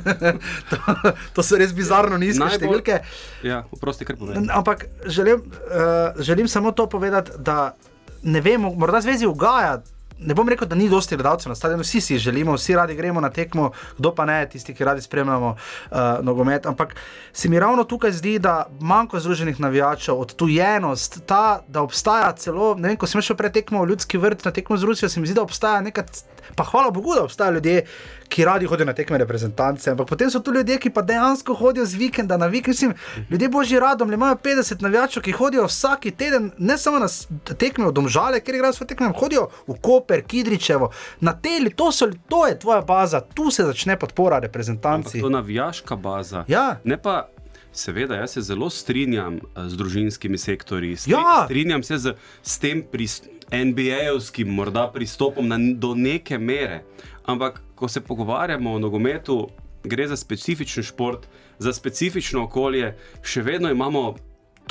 to, 0.70 0.78
to 1.34 1.44
so 1.44 1.60
res 1.60 1.74
bizarno 1.76 2.18
nizke 2.18 2.40
Najbolj, 2.40 2.60
številke. 2.60 2.93
Ja, 3.44 3.64
prosti, 3.82 4.06
ampak 4.54 4.86
želim, 5.06 5.36
uh, 5.36 6.22
želim 6.22 6.48
samo 6.48 6.72
to 6.72 6.90
povedati, 6.90 7.32
da 7.38 7.76
ne 8.24 8.42
vemo, 8.42 8.74
morda 8.74 9.02
zvezi 9.02 9.26
ugaja. 9.26 9.82
Ne 10.20 10.34
bom 10.34 10.50
rekel, 10.50 10.68
da 10.68 10.76
ni 10.76 10.86
dosti 10.90 11.18
gledalcev 11.18 11.50
na 11.50 11.56
stadionu, 11.56 11.84
vsi 11.84 12.02
si 12.02 12.18
želimo, 12.18 12.54
vsi 12.54 12.76
radi 12.76 12.96
gremo 12.96 13.22
na 13.22 13.30
tekmo, 13.30 13.72
kdo 13.98 14.14
pa 14.16 14.26
ne, 14.26 14.46
tisti, 14.50 14.74
ki 14.74 14.84
radi 14.84 15.02
spremljamo 15.02 15.50
uh, 15.50 15.98
nogomet. 16.22 16.66
Ampak 16.66 16.96
se 17.34 17.50
mi 17.50 17.60
ravno 17.60 17.84
tukaj 17.84 18.12
zdi, 18.12 18.38
da 18.40 18.68
manjko 18.80 19.20
združenih 19.20 19.60
navijačev, 19.60 20.20
odtujenost, 20.20 21.20
ta, 21.26 21.60
da 21.68 21.82
obstaja 21.82 22.32
celo, 22.38 22.76
ne 22.76 22.94
vem, 22.94 22.98
ko 22.98 23.10
sem 23.10 23.22
šel 23.22 23.36
pred 23.36 23.52
tekmo 23.54 23.84
v 23.84 23.90
ljudski 23.90 24.18
vrt 24.18 24.46
na 24.46 24.52
tekmo 24.52 24.78
z 24.78 24.84
Rusijo, 24.84 25.10
se 25.10 25.20
mi 25.20 25.28
zdi, 25.28 25.36
da 25.36 25.44
obstaja 25.44 25.82
neka 25.82 26.06
Pa 26.56 26.64
hvala 26.64 26.92
Bogu, 26.92 27.16
da 27.16 27.24
obstajajo 27.24 27.54
ljudje, 27.54 27.86
ki 28.30 28.46
radi 28.46 28.66
hodijo 28.66 28.86
na 28.86 28.94
tekme 28.94 29.18
reprezentance, 29.18 29.92
ampak 29.92 30.08
potem 30.08 30.30
so 30.32 30.40
tu 30.40 30.54
ljudje, 30.54 30.78
ki 30.80 30.90
pa 30.90 31.02
dejansko 31.02 31.54
hodijo 31.54 31.86
z 31.86 31.96
vikenda 31.96 32.38
na 32.38 32.48
vikend. 32.48 32.74
Mislim, 32.74 32.94
ljudje 33.30 33.50
božji 33.50 33.80
radom, 33.80 34.14
imajo 34.14 34.36
50 34.36 34.82
navijačev, 34.82 35.24
ki 35.24 35.32
hodijo 35.32 35.66
vsak 35.66 36.06
teden, 36.18 36.52
ne 36.58 36.78
samo 36.78 37.00
na 37.00 37.08
tekme 37.58 37.88
v 37.88 37.92
Domžale, 37.92 38.40
ker 38.40 38.56
igrajo 38.56 38.74
svoje 38.74 38.88
tekme, 38.88 39.12
hodijo 39.16 39.48
v 39.68 39.76
Koper, 39.82 40.24
Kidričevo, 40.24 40.92
na 41.20 41.34
teli, 41.34 41.70
to, 41.70 41.92
so, 41.92 42.10
to 42.30 42.48
je 42.48 42.60
tvoja 42.60 42.82
baza, 42.82 43.22
tu 43.22 43.52
se 43.52 43.64
začne 43.64 44.00
podpora 44.00 44.40
reprezentanci. 44.40 45.20
To 45.20 45.28
je 45.28 45.32
navijaška 45.32 45.96
baza. 45.96 46.46
Ja. 46.48 46.80
Ne 46.84 46.98
pa. 46.98 47.28
Seveda, 47.76 48.16
jaz 48.16 48.32
se 48.32 48.42
zelo 48.42 48.70
strinjam 48.70 49.36
eh, 49.36 49.70
z 49.70 49.78
družinskimi 49.78 50.38
sektorji. 50.38 50.96
Stri, 50.96 51.12
ja. 51.12 51.46
Strinjam 51.46 51.84
se 51.84 51.98
z, 51.98 52.14
z 52.44 52.60
tem 52.60 52.84
pristopom. 52.92 53.34
NBA-jevskim 53.54 54.50
morda 54.50 54.88
pristopom 54.88 55.48
na, 55.48 55.58
do 55.58 55.94
neke 55.96 56.38
mere. 56.38 56.82
Ampak, 57.26 57.62
ko 57.84 57.88
se 57.88 58.02
pogovarjamo 58.02 58.74
o 58.74 58.80
nogometu, 58.80 59.50
gre 59.84 60.08
za 60.08 60.16
specifičen 60.16 60.84
šport, 60.84 61.26
za 61.60 61.74
specifično 61.74 62.46
okolje, 62.46 62.94
še 63.22 63.42
vedno 63.44 63.72
imamo 63.72 64.14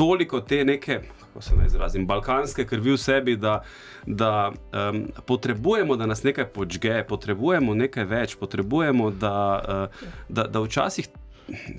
toliko 0.01 0.41
te 0.41 0.63
neke, 0.65 1.03
kako 1.21 1.43
se 1.45 1.57
naj 1.59 1.69
izrazim, 1.69 2.07
balkanske 2.09 2.65
krvi 2.65 2.95
v 2.95 2.97
sebi, 2.97 3.37
da, 3.37 3.59
da 4.07 4.49
um, 4.49 5.05
potrebujemo, 5.29 6.01
da 6.01 6.09
nas 6.09 6.25
nekaj 6.25 6.49
počge, 6.57 7.03
potrebujemo 7.05 7.77
nekaj 7.85 8.09
več, 8.09 8.39
potrebujemo, 8.41 9.11
da, 9.11 9.37
uh, 9.61 10.09
da, 10.33 10.49
da 10.49 10.65
včasih. 10.65 11.13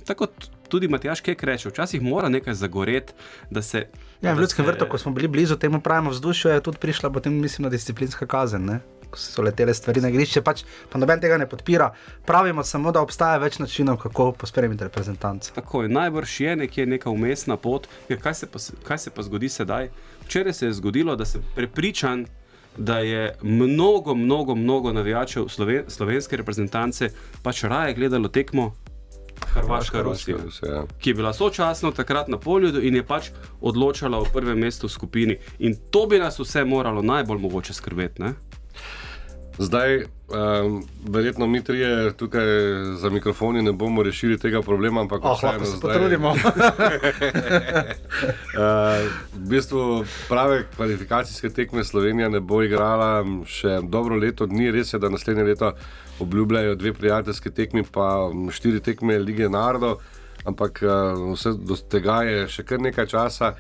Tako 0.06 0.30
tudi 0.70 0.88
Matjaš 0.88 1.26
Kek 1.26 1.44
reče, 1.50 1.74
včasih 1.74 2.02
mora 2.02 2.30
nekaj 2.30 2.54
zagoreti. 2.62 3.18
Se, 3.62 3.88
ja, 4.22 4.38
v 4.38 4.46
ljudskem 4.46 4.66
se... 4.66 4.72
vrtu, 4.72 4.86
ko 4.86 5.02
smo 5.02 5.18
bili 5.18 5.28
blizu 5.28 5.58
temu 5.58 5.82
pravemu 5.82 6.14
vzdušju, 6.14 6.52
je 6.52 6.68
tudi 6.70 6.78
prišla 6.78 7.10
potem, 7.10 7.42
mislim, 7.42 7.74
disciplinska 7.74 8.30
kazen. 8.30 8.70
Ne? 8.70 8.84
Ko 9.14 9.20
so 9.22 9.46
letele 9.46 9.74
stvari 9.78 10.02
na 10.02 10.10
igrišče, 10.10 10.42
pač, 10.42 10.64
pa 10.90 10.98
noben 10.98 11.22
tega 11.22 11.38
ne 11.38 11.46
podpira. 11.50 11.92
Pravimo 12.26 12.64
samo, 12.66 12.92
da 12.92 13.04
obstaja 13.06 13.38
več 13.38 13.60
načinov, 13.62 14.00
kako 14.02 14.32
pospremiti 14.42 14.88
reprezentance. 14.88 15.54
Tako 15.54 15.84
je, 15.86 15.92
najbrž 15.94 16.40
je 16.42 16.56
nekje 16.64 16.88
neka 16.90 17.14
umestna 17.14 17.58
pot, 17.62 17.86
ker 18.08 18.18
kaj 18.24 18.40
se, 18.42 18.50
pa, 18.50 18.62
kaj 18.88 19.04
se 19.06 19.14
pa 19.14 19.26
zgodi 19.28 19.52
sedaj? 19.54 19.92
Včeraj 20.26 20.58
se 20.58 20.66
je 20.66 20.80
zgodilo, 20.80 21.16
da 21.16 21.30
sem 21.30 21.46
prepričan, 21.54 22.26
da 22.78 23.04
je 23.06 23.36
mnogo, 23.46 24.16
mnogo, 24.18 24.56
mnogo 24.56 24.94
navijačev 24.98 25.46
sloven, 25.48 25.86
slovenske 25.88 26.38
reprezentance 26.42 27.12
pač 27.46 27.64
raje 27.70 27.94
gledalo 27.94 28.34
tekmo 28.34 28.72
Hrvaška, 29.54 30.02
Rusija, 30.02 30.38
Rusija, 30.44 30.72
ja. 30.74 30.84
ki 31.00 31.10
je 31.10 31.14
bila 31.14 31.34
sočasno 31.34 31.92
takrat 31.92 32.28
na 32.28 32.38
polju 32.38 32.82
in 32.82 32.96
je 32.96 33.04
pač 33.06 33.30
odločala 33.62 34.20
v 34.20 34.32
prvem 34.34 34.60
mestu 34.60 34.88
v 34.88 34.92
skupini. 34.92 35.38
In 35.60 35.76
to 35.92 36.06
bi 36.08 36.20
nas 36.20 36.40
vse 36.40 36.66
moralo 36.66 37.02
najbolj 37.02 37.40
mogoče 37.40 37.74
skrbeti. 37.74 38.22
Ne? 38.22 38.34
Zdaj, 39.58 39.98
um, 39.98 40.84
verjetno 41.10 41.48
mi 41.48 41.64
trije 41.64 42.14
tukaj 42.14 42.46
za 42.98 43.10
mikrofoni 43.10 43.62
ne 43.62 43.72
bomo 43.72 44.04
rešili 44.04 44.38
tega 44.38 44.62
problema, 44.62 45.02
ampak 45.02 45.22
oh, 45.24 45.44
lahko 45.44 45.66
se 45.66 45.80
potrudimo. 45.82 46.30
uh, 46.30 46.38
v 49.34 49.50
bistvu 49.50 50.06
prave 50.30 50.66
kvalifikacijske 50.76 51.50
tekme 51.50 51.84
Slovenija 51.84 52.30
ne 52.30 52.40
bo 52.40 52.64
igrala 52.64 53.26
še 53.46 53.80
dobro 53.84 54.16
leto 54.16 54.46
dni, 54.46 54.72
res 54.72 54.94
je, 54.94 55.00
da 55.00 55.10
naslednje 55.10 55.44
leto 55.44 55.74
obljubljajo 56.20 56.76
dve 56.76 56.94
prijateljske 56.94 57.52
tekmi, 57.52 57.84
pa 57.92 58.30
štiri 58.52 58.80
tekme 58.80 59.20
lige 59.20 59.50
narodov, 59.50 60.02
ampak 60.46 60.82
uh, 60.82 61.34
vse 61.34 61.54
do 61.54 61.78
tega 61.78 62.24
je 62.24 62.48
še 62.48 62.64
kar 62.66 62.82
nekaj 62.82 63.06
časa. 63.06 63.54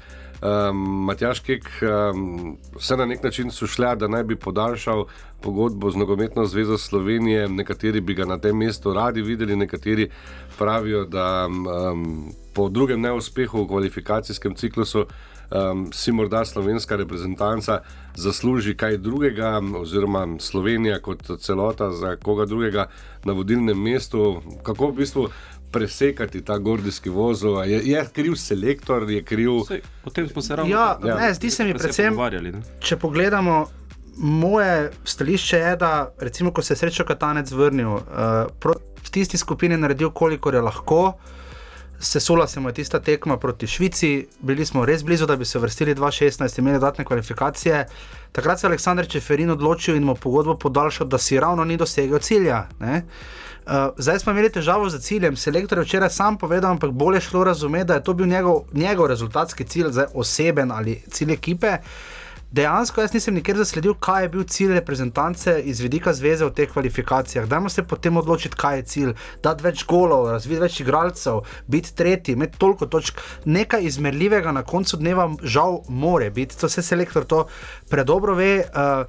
Um, 0.43 0.77
Matjaš 1.05 1.39
Kek, 1.39 1.63
um, 1.81 2.57
vse 2.75 2.97
na 2.97 3.05
nek 3.05 3.23
način 3.23 3.51
so 3.51 3.67
šle, 3.67 3.95
da 3.95 4.07
naj 4.07 4.23
bi 4.23 4.35
podaljšal 4.35 5.05
pogodbo 5.41 5.91
z 5.91 5.95
Nogometno 5.95 6.45
zvezo 6.45 6.77
Slovenije. 6.77 7.47
Nekateri 7.47 8.01
bi 8.01 8.13
ga 8.13 8.25
na 8.25 8.37
tem 8.37 8.57
mestu 8.57 8.93
radi 8.93 9.21
videli, 9.21 9.55
nekateri 9.55 10.09
pravijo, 10.57 11.05
da 11.05 11.47
um, 11.47 12.33
po 12.53 12.69
drugem 12.69 13.01
neuspehu 13.01 13.63
v 13.63 13.67
kvalifikacijskem 13.67 14.55
ciklusu 14.55 15.05
um, 15.53 15.87
si 15.93 16.11
morda 16.11 16.45
slovenska 16.45 16.95
reprezentanca 16.95 17.79
zasluži 18.15 18.75
kaj 18.77 18.97
drugega, 18.97 19.61
oziroma 19.79 20.27
Slovenija 20.39 20.99
kot 20.99 21.23
celota 21.39 21.91
za 21.91 22.15
koga 22.15 22.45
drugega 22.45 22.87
na 23.23 23.33
vodilnem 23.33 23.81
mestu. 23.81 24.41
Kako 24.63 24.87
v 24.87 24.95
bistvu 24.95 25.27
presekati 25.73 26.41
ta 26.45 26.57
gordijski 26.57 27.09
vozel? 27.09 27.57
Je, 27.65 27.81
je 27.85 28.05
kriv 28.13 28.35
selektor, 28.39 29.09
je 29.11 29.23
kriv. 29.23 29.63
Sej, 29.67 29.81
o 30.05 30.09
tem 30.09 30.29
smo 30.29 30.41
se 30.41 30.55
ravno 30.55 30.71
ja, 30.71 30.99
ja. 31.05 31.15
ne, 31.19 31.33
zdi 31.33 31.49
se 31.49 31.65
mi 31.65 31.73
predvsem, 31.73 32.19
če 32.79 32.97
pogledamo. 32.97 33.65
Moje 34.13 34.91
stališče 35.09 35.57
je, 35.57 35.75
da 35.81 36.13
recimo, 36.21 36.51
ko 36.53 36.61
se 36.61 36.75
je 36.75 36.77
srečo 36.77 37.01
Katanec 37.05 37.49
vrnil, 37.51 37.95
uh, 37.95 38.03
v 38.61 39.09
tisti 39.11 39.37
skupini 39.41 39.77
naredil, 39.77 40.11
kolikor 40.13 40.53
je 40.53 40.61
lahko, 40.61 41.15
Sesula 42.03 42.47
se 42.47 42.59
mu 42.59 42.69
je 42.69 42.73
tista 42.73 42.99
tekma 42.99 43.37
proti 43.37 43.67
Švici, 43.67 44.27
bili 44.39 44.65
smo 44.65 44.85
res 44.85 45.03
blizu, 45.03 45.25
da 45.25 45.35
bi 45.35 45.45
se 45.45 45.59
vrstili 45.59 45.95
2-16, 45.95 46.59
imeli 46.59 46.75
dodatne 46.79 47.05
kvalifikacije. 47.05 47.85
Takrat 48.31 48.59
se 48.59 48.65
je 48.65 48.69
Aleksandr 48.69 49.07
Čeferin 49.07 49.49
odločil 49.49 49.95
in 49.95 50.03
mu 50.03 50.15
pogodbo 50.15 50.57
podaljšal, 50.57 51.07
da 51.07 51.17
si 51.17 51.39
ravno 51.39 51.63
ni 51.63 51.77
dosegel 51.77 52.19
cilja. 52.19 52.67
Uh, 53.65 53.71
zdaj 53.97 54.19
smo 54.19 54.31
imeli 54.31 54.51
težavo 54.51 54.89
z 54.89 54.99
ciljem. 54.99 55.35
Selektor 55.35 55.77
je 55.77 55.83
včeraj 55.83 56.09
sam 56.09 56.37
povedal, 56.37 56.71
ampak 56.71 56.91
bolje 56.91 57.21
šlo 57.21 57.43
razumeti, 57.43 57.85
da 57.85 57.93
je 57.93 58.03
to 58.03 58.13
bil 58.13 58.27
njegov, 58.27 58.63
njegov 58.73 59.07
rezultatski 59.07 59.63
cilj, 59.63 59.91
zdaj 59.91 60.05
oseben 60.13 60.71
ali 60.71 61.01
cilj 61.11 61.33
ekipe. 61.33 61.77
Dejansko 62.53 63.01
jaz 63.01 63.13
nisem 63.13 63.33
nikjer 63.33 63.57
zasledil, 63.57 63.95
kaj 63.97 64.23
je 64.23 64.29
bil 64.29 64.43
cilj 64.43 64.73
reprezentance 64.75 65.55
iz 65.65 65.79
vidika 65.81 66.11
zveze 66.13 66.45
v 66.45 66.53
teh 66.53 66.69
kvalifikacijah. 66.69 67.47
Dajmo 67.49 67.69
se 67.69 67.81
potem 67.83 68.17
odločiti, 68.17 68.55
kaj 68.55 68.77
je 68.77 68.83
cilj. 68.91 69.13
Dati 69.43 69.65
več 69.65 69.81
golov, 69.89 70.27
razviti 70.29 70.61
več 70.61 70.77
igralcev, 70.83 71.39
biti 71.67 71.95
tretji, 71.97 72.35
imeti 72.37 72.59
toliko 72.61 72.85
točk. 72.85 73.23
Nekaj 73.45 73.87
izmerljivega 73.89 74.53
na 74.53 74.61
koncu 74.61 75.01
dneva, 75.01 75.31
žal, 75.41 75.79
more 75.89 76.29
biti. 76.29 76.59
To 76.61 76.69
se 76.69 76.85
selektor 76.85 77.25
to 77.25 77.47
predobro 77.89 78.35
ve. 78.37 78.51
Uh, 78.69 79.07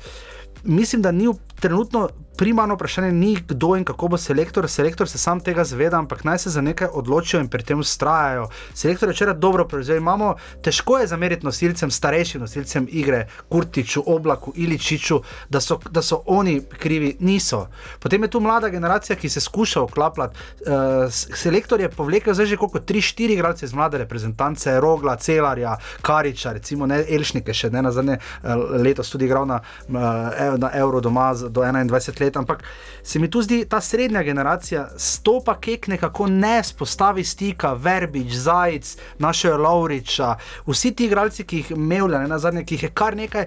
mislim, 0.64 1.02
da 1.02 1.12
ni 1.12 1.28
trenutno 1.64 2.08
primarno 2.36 2.74
vprašanje 2.74 3.12
ni, 3.12 3.36
kdo 3.48 3.76
in 3.76 3.84
kako 3.84 4.08
bo 4.08 4.18
selektor. 4.18 4.68
Selektor 4.68 5.08
se 5.08 5.18
sam 5.18 5.40
tega 5.40 5.64
zaveda, 5.64 5.98
ampak 5.98 6.24
naj 6.24 6.38
se 6.38 6.50
za 6.50 6.60
nekaj 6.60 6.88
odločijo 6.92 7.40
in 7.40 7.48
pri 7.48 7.62
tem 7.62 7.78
ustrajajo. 7.80 8.48
Selektor 8.74 9.08
je 9.08 9.12
včeraj 9.12 9.34
dobro 9.34 9.64
prevzel. 9.68 9.96
Imamo, 9.96 10.34
težko 10.62 10.98
je 10.98 11.06
zameriti 11.06 11.46
nosilcem, 11.46 11.90
starejšim 11.90 12.40
nosilcem 12.40 12.88
igre, 12.90 13.26
Kurtiču, 13.48 14.02
Oblaku, 14.06 14.52
Iličiču, 14.56 15.20
da 15.48 15.60
so, 15.60 15.78
da 15.90 16.02
so 16.02 16.22
oni 16.26 16.60
krivi. 16.78 17.16
Niso. 17.20 17.68
Potem 18.02 18.22
je 18.22 18.30
tu 18.30 18.40
mlada 18.40 18.68
generacija, 18.68 19.16
ki 19.16 19.28
se 19.28 19.40
skuša 19.40 19.80
vklapljati. 19.86 20.36
Uh, 20.66 21.12
selektor 21.12 21.80
je 21.80 21.88
povlekel 21.88 22.34
zdaj 22.34 22.46
že 22.46 22.56
koliko 22.56 22.78
3-4 22.78 23.32
igralce 23.32 23.64
iz 23.64 23.72
mlade 23.72 23.98
reprezentance, 23.98 24.80
Rogla, 24.80 25.16
Celarja, 25.16 25.76
Kariča, 26.02 26.52
recimo 26.52 26.86
ne 26.86 27.04
Elšnike, 27.08 27.54
še 27.54 27.70
ne 27.70 27.82
na 27.82 27.92
zadnje 27.92 28.18
uh, 28.18 28.76
letos 28.82 29.10
tudi 29.10 29.24
igral 29.24 29.46
na, 29.46 29.60
uh, 29.88 30.58
na 30.58 30.70
Euro 30.74 31.00
doma 31.00 31.32
do 31.54 31.62
21 31.62 32.20
let 32.20 32.36
ampak 32.36 32.64
se 33.02 33.18
mi 33.18 33.30
tu 33.30 33.42
zdi 33.42 33.62
ta 33.68 33.80
srednja 33.80 34.22
generacija, 34.22 34.88
stopa 34.96 35.56
kek 35.60 35.88
nekako 35.88 36.26
ne 36.26 36.58
spostavi 36.64 37.24
stika, 37.24 37.72
verbič, 37.74 38.34
zajec, 38.34 38.96
našega 39.18 39.56
Lauriča, 39.56 40.34
vsi 40.66 40.92
ti 40.92 41.06
igralci, 41.06 41.44
ki 41.44 41.62
jih 41.62 41.74
imel, 41.78 42.10
ne 42.10 42.26
na 42.28 42.38
zadnje, 42.38 42.64
ki 42.64 42.78
jih 42.78 42.88
je 42.88 42.94
kar 42.94 43.16
nekaj. 43.16 43.46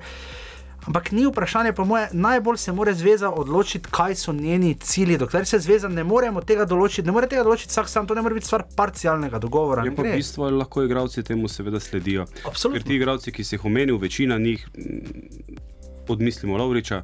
Ampak 0.88 1.12
ni 1.12 1.26
vprašanje, 1.28 1.74
po 1.76 1.86
moje, 1.86 2.08
najbolj 2.12 2.58
se 2.58 2.72
mora 2.72 2.94
zveza 2.94 3.30
odločiti, 3.30 3.90
kaj 3.92 4.16
so 4.16 4.34
njeni 4.34 4.76
cilji. 4.80 5.18
Dokler 5.18 5.46
se 5.46 5.60
zveza 5.60 5.90
ne 5.92 6.04
moremo 6.04 6.42
tega 6.42 6.66
določiti, 6.66 7.04
ne 7.06 7.12
more 7.12 7.28
tega 7.28 7.44
določiti 7.44 7.74
vsak 7.74 7.90
sam, 7.92 8.08
to 8.08 8.16
ne 8.16 8.24
more 8.24 8.38
biti 8.38 8.48
stvar 8.48 8.64
parcialnega 8.76 9.42
dogovora. 9.44 9.84
Je 9.84 9.92
pa 9.96 10.06
v 10.08 10.14
bistvu 10.16 10.48
lahko 10.56 10.86
igravci 10.88 11.26
temu 11.28 11.52
seveda 11.52 11.82
sledijo. 11.84 12.24
Absolutno. 12.48 12.80
Ker 12.80 12.88
ti 12.88 12.96
igravci, 12.96 13.36
ki 13.36 13.44
si 13.44 13.58
jih 13.58 13.66
omenil, 13.68 14.00
večina 14.00 14.38
njih, 14.40 14.64
mm, 14.78 15.60
odmislimo 16.08 16.56
Lovriča, 16.58 17.02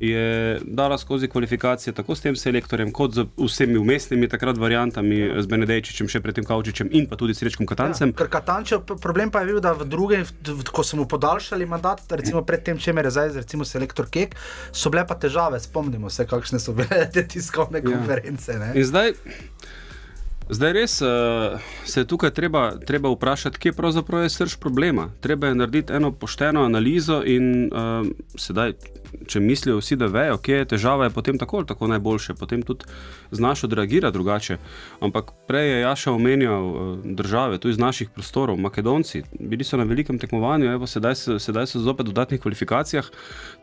je 0.00 0.60
dala 0.64 0.98
skozi 0.98 1.28
kvalifikacije 1.28 1.94
tako 1.94 2.14
s 2.14 2.20
tem 2.20 2.36
selektorjem, 2.36 2.92
kot 2.92 3.14
z 3.14 3.26
vsemi 3.36 3.78
umestnimi 3.78 4.28
takrat 4.28 4.58
variantami, 4.58 5.20
z 5.38 5.46
Benedejčičem, 5.46 6.08
še 6.10 6.20
predtem 6.24 6.44
Kaučičem 6.44 6.90
in 6.92 7.06
pa 7.10 7.16
tudi 7.16 7.34
s 7.34 7.42
Srečkom 7.42 7.66
Katancem. 7.66 8.14
Ja, 8.18 8.26
Katančev 8.26 8.84
problem 9.00 9.30
pa 9.30 9.44
je 9.44 9.52
bil, 9.52 9.60
da 9.64 9.74
v 9.76 9.86
drugem, 9.88 10.26
ko 10.72 10.84
so 10.84 10.98
mu 10.98 11.06
podaljšali 11.10 11.66
mandat, 11.66 12.04
recimo 12.10 12.42
pred 12.42 12.64
tem, 12.66 12.78
če 12.78 12.94
je 12.94 13.14
zdaj, 13.14 13.32
recimo 13.44 13.64
selektor 13.64 14.10
Kek, 14.10 14.34
so 14.72 14.90
bile 14.90 15.06
pa 15.06 15.14
težave, 15.14 15.60
spomnimo 15.60 16.10
se, 16.10 16.26
kakšne 16.26 16.58
so 16.58 16.74
bile 16.76 17.06
te 17.14 17.26
tiskovne 17.28 17.82
konference. 17.84 18.58
ne. 18.58 18.72
In 18.74 18.84
zdaj, 18.84 19.14
zdaj 20.48 20.72
res 20.72 21.00
uh, 21.02 21.08
se 21.84 22.00
je 22.00 22.06
tukaj 22.06 22.30
treba, 22.30 22.72
treba 22.86 23.10
vprašati, 23.10 23.58
kje 23.58 23.72
pravzaprav 23.72 24.22
je 24.22 24.30
srč 24.30 24.56
problema. 24.60 25.08
Treba 25.20 25.46
je 25.46 25.54
narediti 25.54 25.92
eno 25.92 26.12
pošteno 26.12 26.64
analizo 26.64 27.22
in 27.26 27.70
uh, 27.72 28.06
sedaj, 28.36 28.72
če 29.26 29.40
mislijo 29.40 29.78
vsi, 29.78 29.96
da 29.96 30.06
vejo, 30.06 30.36
kje 30.38 30.56
je 30.56 30.68
težava, 30.74 31.04
je 31.04 31.14
potem 31.14 31.38
tako 31.38 31.56
ali 31.56 31.66
tako 31.66 31.86
najboljše, 31.86 32.34
potem 32.34 32.62
tudi 32.62 32.84
znaš 33.30 33.64
odreagirati 33.64 34.12
drugače. 34.12 34.58
Ampak 35.00 35.32
prej 35.48 35.70
je 35.70 35.80
Jaša 35.80 36.12
omenjal 36.12 36.68
uh, 36.68 36.98
države, 37.04 37.58
tu 37.58 37.68
iz 37.68 37.78
naših 37.78 38.10
prostorov, 38.10 38.56
Makedonci, 38.56 39.22
bili 39.40 39.64
so 39.64 39.76
na 39.76 39.84
velikem 39.84 40.18
tekmovanju, 40.18 40.72
evo, 40.72 40.86
sedaj, 40.86 41.14
sedaj 41.38 41.66
so 41.66 41.80
zopet 41.80 42.08
v 42.08 42.12
dodatnih 42.12 42.40
kvalifikacijah. 42.40 43.10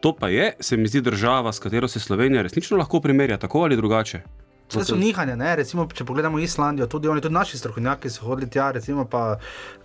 To 0.01 0.15
pa 0.15 0.29
je, 0.29 0.53
se 0.59 0.77
mi 0.77 0.87
zdi, 0.87 1.01
država, 1.01 1.53
s 1.53 1.59
katero 1.59 1.87
se 1.87 1.99
Slovenija 1.99 2.41
resnično 2.41 2.77
lahko 2.77 3.01
primerja, 3.01 3.37
tako 3.37 3.63
ali 3.63 3.75
drugače. 3.75 4.40
Vse 4.71 4.85
so 4.85 4.95
nihanja, 4.95 5.35
ne? 5.35 5.55
recimo, 5.55 5.87
če 5.93 6.05
pogledamo 6.05 6.39
Islandijo, 6.39 6.87
tudi 6.87 7.07
oni, 7.07 7.21
tudi 7.21 7.35
naši 7.35 7.57
strokovnjaki 7.57 8.09
so 8.09 8.25
hodili 8.25 8.49
tja, 8.49 8.71
recimo 8.71 9.05
pa 9.05 9.37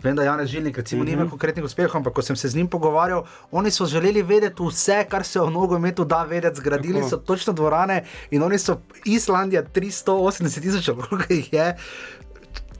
vem, 0.02 0.16
da 0.16 0.22
Janez 0.22 0.48
Žilnik, 0.48 0.76
recimo, 0.76 1.02
mm 1.02 1.06
-hmm. 1.06 1.10
nima 1.10 1.30
konkretnih 1.30 1.64
uspehov, 1.64 1.96
ampak 1.96 2.12
ko 2.12 2.22
sem 2.22 2.36
se 2.36 2.48
z 2.48 2.56
njim 2.56 2.68
pogovarjal, 2.68 3.24
oni 3.50 3.70
so 3.70 3.86
želeli 3.86 4.22
vedeti 4.22 4.62
vse, 4.62 5.04
kar 5.08 5.24
se 5.24 5.40
o 5.40 5.50
nogometu 5.50 6.04
da 6.04 6.22
vedeti, 6.22 6.56
zgradili 6.56 7.00
Tako. 7.00 7.08
so 7.08 7.16
točno 7.16 7.52
dvorane 7.52 8.04
in 8.30 8.42
oni 8.42 8.58
so 8.58 8.80
Islandija 9.04 9.62
380 9.62 10.60
tisoč, 10.62 10.90
koliko 11.08 11.32
jih 11.32 11.52
je. 11.52 11.76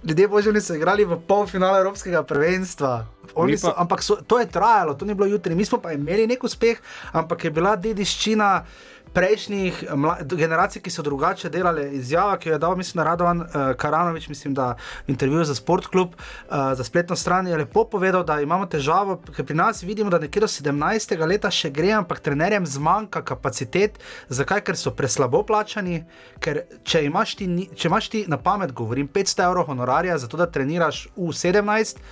Ljudje 0.05 0.29
božji, 0.29 0.51
oni 0.51 0.61
so 0.61 0.75
igrali 0.75 1.05
v 1.05 1.17
polfinalu 1.29 1.77
Evropskega 1.77 2.23
prvenstva. 2.23 3.07
Oni 3.35 3.59
So, 3.59 3.67
pa- 3.67 3.75
ampak 3.83 4.03
so, 4.03 4.17
to 4.17 4.39
je 4.39 4.47
trajalo, 4.47 4.95
to 4.95 5.05
ni 5.05 5.15
bilo 5.15 5.27
jutri. 5.27 5.55
Mi 5.55 5.65
smo 5.65 5.79
pa 5.79 5.93
imeli 5.93 6.27
nek 6.27 6.45
uspeh, 6.45 6.79
ampak 7.13 7.45
je 7.45 7.51
bila 7.51 7.77
dediščina 7.77 8.65
prejšnjih 9.13 9.85
mla, 9.95 10.17
generacij, 10.29 10.83
ki 10.83 10.91
so 10.91 11.03
drugače 11.03 11.51
delali. 11.51 11.87
Izjava, 11.97 12.37
ki 12.39 12.49
jo 12.49 12.55
je 12.55 12.59
dal, 12.59 12.77
mislim, 12.77 13.05
Radovan 13.05 13.41
uh, 13.41 13.49
Karanovič, 13.79 14.29
mislim, 14.29 14.55
da 14.55 14.75
v 15.07 15.15
intervjuju 15.15 15.45
za 15.45 15.55
Sportklub, 15.55 16.15
uh, 16.17 16.75
za 16.77 16.85
spletno 16.85 17.17
stran, 17.17 17.47
je 17.47 17.57
lepo 17.57 17.85
povedal, 17.85 18.25
da 18.25 18.41
imamo 18.41 18.67
težavo, 18.67 19.19
ker 19.37 19.47
pri 19.47 19.57
nas 19.57 19.83
vidimo, 19.83 20.11
da 20.11 20.19
nekje 20.19 20.41
do 20.41 20.51
17. 20.51 21.27
leta 21.27 21.51
še 21.51 21.71
gre, 21.71 21.93
ampak 21.97 22.21
trenerjem 22.21 22.67
zmanjka 22.67 23.23
kapacitet. 23.25 23.99
Zakaj? 24.29 24.65
Ker 24.67 24.77
so 24.77 24.91
preslabo 24.97 25.43
plačani, 25.47 26.03
ker 26.43 26.65
če 26.85 27.05
imaš 27.07 27.37
ti, 27.39 27.47
če 27.77 27.89
imaš 27.89 28.09
ti 28.13 28.25
na 28.29 28.39
pamet, 28.43 28.73
govorim, 28.73 29.09
500 29.09 29.47
evrov 29.49 29.69
honorarja 29.71 30.19
za 30.19 30.29
to, 30.29 30.41
da 30.41 30.51
treniraš 30.51 31.07
v 31.17 31.33
17. 31.33 32.03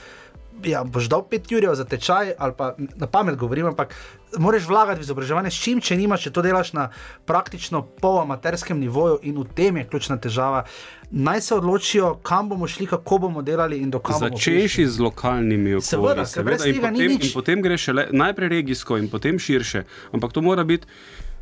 Ja, 0.63 0.85
boš 0.87 1.09
dal 1.11 1.25
5 1.27 1.51
jurjev 1.51 1.75
za 1.75 1.85
tečaj, 1.85 2.37
ali 2.39 2.55
pa 2.57 2.75
na 2.79 3.09
pamet 3.11 3.37
govorim, 3.37 3.67
ampak 3.73 3.95
moraš 4.39 4.67
vlagati 4.69 5.01
v 5.01 5.05
izobraževanje, 5.05 5.51
s 5.51 5.63
čim, 5.63 5.81
če 5.81 5.97
nimaš, 5.97 6.27
če 6.27 6.31
to 6.35 6.43
delaš 6.43 6.73
na 6.73 6.89
praktično 7.27 7.83
polamaterskem 8.01 8.81
nivoju 8.81 9.19
in 9.23 9.39
v 9.41 9.47
tem 9.55 9.77
je 9.77 9.87
ključna 9.91 10.17
težava. 10.17 10.65
Naj 11.11 11.41
se 11.41 11.55
odločijo, 11.55 12.15
kam 12.23 12.49
bomo 12.49 12.69
šli, 12.69 12.87
kako 12.91 13.19
bomo 13.27 13.43
delali 13.43 13.79
in 13.79 13.91
do 13.91 13.99
kam 13.99 14.19
bomo 14.19 14.37
prišli. 14.37 14.55
Začenši 14.55 14.87
z 14.87 15.05
lokalnimi 15.05 15.77
okolji, 15.79 15.91
Seveda, 15.91 16.25
ker 16.35 16.45
brez 16.45 16.67
in 16.67 16.81
potem, 16.81 17.19
in 17.19 17.35
potem 17.35 17.63
greš 17.63 17.91
šele 17.91 18.09
najprej 18.13 18.49
regijsko 18.49 18.99
in 18.99 19.11
potem 19.13 19.39
širše. 19.39 19.85
Ampak 20.13 20.33
to 20.33 20.43
mora 20.43 20.65
biti. 20.65 20.87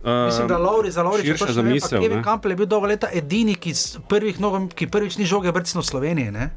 Uh, 0.02 0.26
Mislim, 0.26 0.48
da 0.48 0.58
Lauri, 0.58 0.90
za 0.90 1.02
Lauri, 1.02 1.22
točno 1.22 1.46
vem, 1.46 1.46
pa 1.46 1.52
zamisel. 1.52 2.00
Kevin. 2.02 2.22
Campbell 2.24 2.52
je 2.52 2.56
bil 2.56 2.66
dolgo 2.66 2.86
leta 2.90 3.08
edini, 3.12 3.54
ki, 3.54 3.72
prvih 4.08 4.40
nogom, 4.40 4.66
ki 4.68 4.90
prvič 4.90 5.16
ni 5.18 5.26
žoge 5.30 5.52
brcnil 5.52 5.82
v 5.82 5.86
Sloveniji. 5.86 6.32
Ne? 6.34 6.50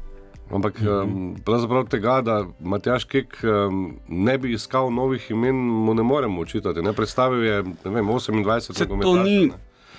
Ampak 0.46 0.78
um, 0.80 1.36
pravzaprav 1.44 1.88
tega, 1.88 2.20
da 2.20 2.46
Matjaš 2.60 3.04
Kek 3.04 3.36
um, 3.42 3.80
ne 4.08 4.38
bi 4.38 4.52
iskal 4.52 4.92
novih 4.92 5.30
imen, 5.30 5.54
mu 5.56 5.94
ne 5.94 6.02
moremo 6.02 6.40
učitati. 6.40 6.82
Ne? 6.82 6.92
Predstavil 6.92 7.44
je 7.44 7.62
ne 7.62 7.90
vem, 7.90 8.06
28 8.06 8.60
Se 8.72 8.86
to 8.86 9.16
ni, 9.16 9.46
ne. 9.46 9.52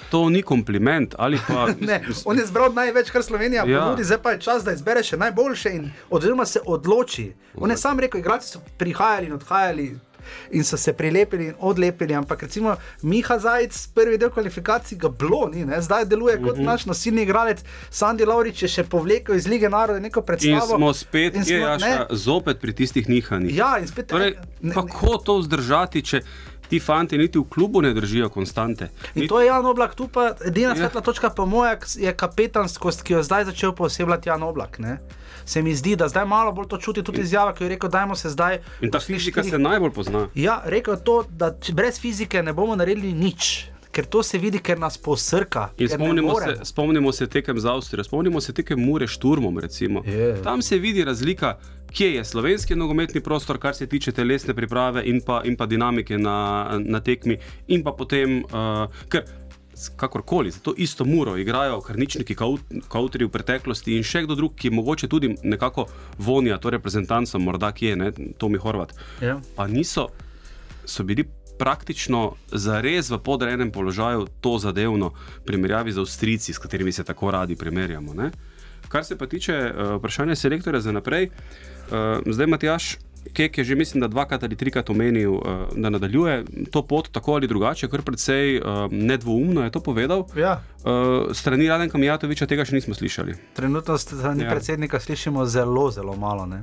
to 0.09 0.29
ni 0.29 0.41
kompliment. 0.41 1.15
ali 1.17 1.37
Pa, 1.47 1.67
Ne, 1.81 1.97
on 2.25 2.37
je 2.37 2.45
zbral 2.45 2.73
največ, 2.73 3.09
kar 3.09 3.23
Slovenija 3.23 3.65
Ja. 3.65 3.81
ponudi, 3.81 4.03
zdaj 4.03 4.17
pa 4.17 4.31
je 4.31 4.39
čas, 4.39 4.63
da 4.63 4.71
izbere 4.71 5.03
še 5.03 5.17
najboljše 5.17 5.69
in 5.69 5.89
oziroma 6.09 6.45
se 6.45 6.59
odloči. 6.65 7.33
On 7.55 7.71
je 7.71 7.77
sam 7.77 7.99
rekel, 7.99 8.19
igralci 8.19 8.49
so 8.49 8.59
prihajali 8.77 9.27
in 9.27 9.33
odhajali. 9.33 9.99
In 10.51 10.63
so 10.63 10.77
se 10.77 10.93
prilepili 10.93 11.45
in 11.45 11.53
odlepili, 11.59 12.13
ampak 12.13 12.41
recimo 12.41 12.75
Miha 13.01 13.39
Zajec, 13.39 13.87
prvi 13.87 14.17
del 14.17 14.29
kvalifikacij, 14.29 14.97
ga 14.97 15.09
bilo 15.09 15.49
ni, 15.53 15.65
ne? 15.65 15.81
zdaj 15.81 16.05
deluje 16.05 16.41
kot 16.41 16.57
mm 16.57 16.61
-hmm. 16.61 16.65
naš 16.65 16.85
nosilni 16.85 17.21
igralec. 17.21 17.63
Sandy 17.91 18.25
Laurič 18.27 18.61
je 18.61 18.67
še 18.67 18.83
povlekel 18.83 19.35
iz 19.35 19.47
lige 19.47 19.69
naroda 19.69 19.99
neko 19.99 20.19
in 20.19 20.25
predstavo. 20.25 20.75
smo 20.77 20.93
spet, 20.93 21.35
in 21.35 21.43
smo- 21.45 21.55
jaša, 21.57 21.87
ne, 21.87 22.05
zopet 22.11 22.59
pri 22.61 22.73
tistih 22.73 23.09
nihanjih. 23.09 23.55
Ja, 23.57 23.77
in 23.79 23.87
spet 23.87 24.07
Torej, 24.07 24.31
ne, 24.31 24.37
ne, 24.61 24.73
kako 24.73 25.17
to 25.17 25.37
vzdržati, 25.37 26.01
če 26.01 26.21
ti 26.69 26.79
fanti 26.79 27.17
niti 27.17 27.39
v 27.39 27.43
klubu 27.49 27.81
ne 27.81 27.93
držijo 27.93 28.29
konstante? 28.29 28.89
In 29.15 29.27
to 29.27 29.39
je 29.41 29.47
Jan 29.47 29.65
Oblak, 29.65 29.95
tu 29.95 30.07
pa 30.07 30.35
edina 30.45 30.69
Ja. 30.69 30.75
svetla 30.75 31.01
točka, 31.01 31.29
po 31.29 31.45
mojem, 31.45 31.77
je 31.95 32.13
kapetanskost, 32.13 33.03
ki 33.03 33.13
jo 33.13 33.23
zdaj 33.23 33.45
začel 33.45 33.71
posebljati 33.71 34.29
Jan 34.29 34.43
Oblak. 34.43 34.79
Ne? 34.79 34.99
Se 35.47 35.61
mi 35.61 35.71
zdi, 35.71 35.95
da 35.95 36.07
zdaj 36.07 36.25
malo 36.27 36.51
bolj 36.51 36.67
to 36.67 36.77
čuti 36.77 36.99
tudi 37.01 37.21
izjava, 37.21 37.53
ki 37.53 37.63
je 37.63 37.69
rekel, 37.69 37.89
dajmo 37.89 38.15
se 38.15 38.29
zdaj. 38.29 38.57
In 38.81 38.91
ta 38.91 38.99
fizika 38.99 39.39
štirih- 39.39 39.49
se 39.49 39.59
najbolj 39.59 39.91
pozna. 39.91 40.25
Ja, 40.35 40.59
rekel 40.65 40.93
je 40.93 41.03
to, 41.03 41.23
da 41.31 41.47
brez 41.71 41.99
fizike 41.99 42.43
ne 42.43 42.53
bomo 42.53 42.75
naredili 42.75 43.13
nič, 43.13 43.65
ker 43.89 44.05
to 44.05 44.19
se 44.21 44.37
vidi, 44.37 44.59
ker 44.59 44.75
nas 44.77 44.97
posrka. 44.97 45.69
Ker 45.73 45.87
spomnimo 45.89 46.35
se, 46.35 46.57
spomnimo 46.63 47.11
se 47.11 47.27
tekem 47.27 47.59
za 47.59 47.73
Avstrijo, 47.73 48.03
spomnimo 48.03 48.41
se 48.41 48.53
tekem 48.53 48.79
Mure 48.79 49.07
šturmom. 49.07 49.57
recimo. 49.57 50.03
Je. 50.05 50.35
Tam 50.43 50.61
se 50.61 50.77
vidi 50.77 51.03
razlika, 51.03 51.55
kje 51.89 52.13
je 52.13 52.25
slovenski 52.25 52.75
nogometni 52.75 53.21
prostor, 53.21 53.57
kar 53.57 53.75
se 53.75 53.87
tiče 53.87 54.11
telesne 54.11 54.53
priprave 54.53 55.03
in 55.05 55.21
pa, 55.21 55.41
in 55.45 55.55
pa 55.55 55.65
dinamike 55.65 56.17
na, 56.17 56.35
na 56.79 56.99
tekmi, 56.99 57.37
in 57.67 57.83
pa 57.83 57.91
potem, 57.91 58.43
uh, 58.43 58.51
ker 59.09 59.23
kakorkoli, 59.95 60.51
za 60.51 60.59
to 60.59 60.73
isto 60.77 61.05
muro 61.05 61.37
igrajo 61.37 61.81
karničniki, 61.81 62.35
kautri 62.87 63.25
v 63.25 63.31
preteklosti 63.31 63.97
in 63.97 64.03
še 64.03 64.23
kdo 64.25 64.35
drug, 64.35 64.55
ki 64.55 64.73
mogoče 64.73 65.07
tudi 65.07 65.35
nekako 65.43 65.87
vonja 66.17 66.57
to 66.57 66.73
reprezentanco, 66.73 67.39
morda 67.39 67.71
kje, 67.71 67.95
ne, 67.95 68.11
Tomi 68.37 68.57
Horvat. 68.57 68.93
Ja. 69.21 69.39
Pa 69.55 69.67
niso, 69.67 70.09
so 70.85 71.03
bili 71.03 71.27
praktično 71.57 72.35
zares 72.51 73.09
v 73.09 73.17
podrejenem 73.17 73.71
položaju 73.71 74.27
to 74.41 74.57
zadevno, 74.61 75.13
v 75.41 75.45
primerjavi 75.45 75.91
z 75.91 75.99
Avstrijci, 75.99 76.53
s 76.53 76.61
katerimi 76.61 76.91
se 76.91 77.03
tako 77.03 77.31
radi 77.31 77.55
primerjamo. 77.55 78.13
Ne? 78.13 78.31
Kar 78.87 79.05
se 79.05 79.17
pa 79.17 79.27
tiče 79.27 79.55
uh, 79.57 79.95
vprašanja 79.97 80.35
selektorja 80.35 80.81
za 80.81 80.91
naprej, 80.91 81.29
uh, 81.29 82.21
zdaj 82.25 82.47
Matjaš. 82.47 82.97
Kek 83.29 83.57
je 83.57 83.63
že, 83.63 83.75
mislim, 83.75 84.01
da 84.01 84.07
dvakrat 84.07 84.43
ali 84.43 84.55
trikrat 84.55 84.89
omenil, 84.89 85.33
uh, 85.33 85.41
da 85.73 85.89
nadaljuje 85.89 86.43
to 86.71 86.81
pot 86.83 87.09
tako 87.09 87.33
ali 87.33 87.47
drugače, 87.47 87.87
kar 87.87 88.01
precej 88.01 88.57
uh, 88.57 88.63
nedvoumno 88.89 89.63
je 89.63 89.71
to 89.71 89.79
povedal. 89.81 90.25
Ja, 90.35 90.61
Uh, 90.79 90.93
strani 91.33 91.67
Radenka 91.67 91.97
Mijatoviča 91.97 92.45
tega 92.45 92.63
še 92.63 92.73
nismo 92.73 92.93
slišali. 92.93 93.33
trenutno 93.53 93.97
strani 93.97 94.43
Ja. 94.43 94.49
predsednika 94.49 94.99
slišimo 94.99 95.45
zelo, 95.45 95.91
zelo 95.91 96.15
malo. 96.15 96.45
Ne? 96.45 96.61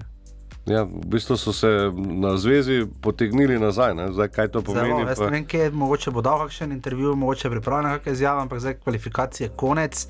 Ja, 0.66 0.82
v 0.82 1.04
bistvu 1.06 1.36
so 1.36 1.52
se 1.52 1.68
na 1.94 2.36
zvezi 2.36 2.86
potegnili 3.00 3.58
nazaj. 3.58 3.94
Ne? 3.94 4.12
Zdaj, 4.12 4.28
kaj 4.28 4.48
to 4.48 4.62
pomeni? 4.62 4.88
Zelo, 4.88 5.00
jaz 5.02 5.18
pa- 5.18 5.24
ne 5.24 5.30
vem, 5.32 5.44
kje 5.44 5.70
mogoče 5.72 6.10
bo 6.10 6.22
dal 6.22 6.38
kakšen 6.38 6.72
intervju, 6.72 7.12
mogoče 7.14 7.50
pripravljen 7.50 7.92
kakšne 7.92 8.12
izjave, 8.12 8.40
ampak 8.40 8.60
zdaj 8.60 8.74
kvalifikacije 8.76 9.48
konec. 9.50 10.06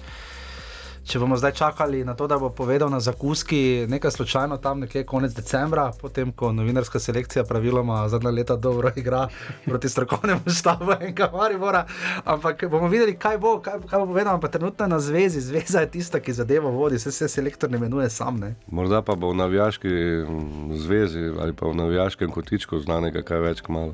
Če 1.04 1.18
bomo 1.20 1.36
zdaj 1.36 1.52
čakali 1.52 2.00
na 2.04 2.14
to, 2.16 2.24
da 2.26 2.38
bo 2.40 2.48
povedal 2.48 2.88
na 2.90 2.96
zakuski 3.00 3.84
nekaj 3.88 4.10
slučajno 4.10 4.56
tam 4.56 4.80
nekje 4.80 5.04
konec 5.04 5.34
decembra, 5.36 5.90
potem 6.00 6.32
ko 6.32 6.52
novinarska 6.52 6.98
selekcija 6.98 7.44
praviloma 7.44 8.08
zadnja 8.08 8.30
leta 8.30 8.56
dobro 8.56 8.92
igra 8.96 9.26
proti 9.64 9.88
strokovnemu 9.88 10.40
štabu 10.58 10.92
enega 11.00 11.28
Maribora, 11.32 11.84
ampak 12.24 12.64
bomo 12.70 12.88
videli, 12.88 13.18
kaj 13.20 13.38
bo, 13.38 13.58
kaj, 13.60 13.82
kaj 13.90 14.00
bo 14.00 14.06
povedal, 14.06 14.34
ampak 14.34 14.56
trenutno 14.56 14.84
je 14.84 14.88
na 14.88 15.00
zvezi, 15.00 15.40
zveza 15.40 15.84
je 15.84 15.90
tista, 15.90 16.20
ki 16.20 16.32
zadevo 16.32 16.70
vodi, 16.70 16.98
se 16.98 17.12
se 17.12 17.28
selektor 17.28 17.70
ne 17.70 17.76
imenuje 17.76 18.10
sam. 18.10 18.40
Ne? 18.40 18.54
Morda 18.66 19.02
pa 19.02 19.14
bo 19.14 19.30
v 19.30 19.36
navijaški 19.44 19.88
mm, 19.88 20.80
zvezi 20.80 21.28
ali 21.40 21.52
pa 21.52 21.68
v 21.68 21.76
navijaškem 21.84 22.30
kotičku 22.30 22.80
znanega 22.80 23.22
kaj 23.22 23.44
več 23.44 23.60
kmalo. 23.60 23.92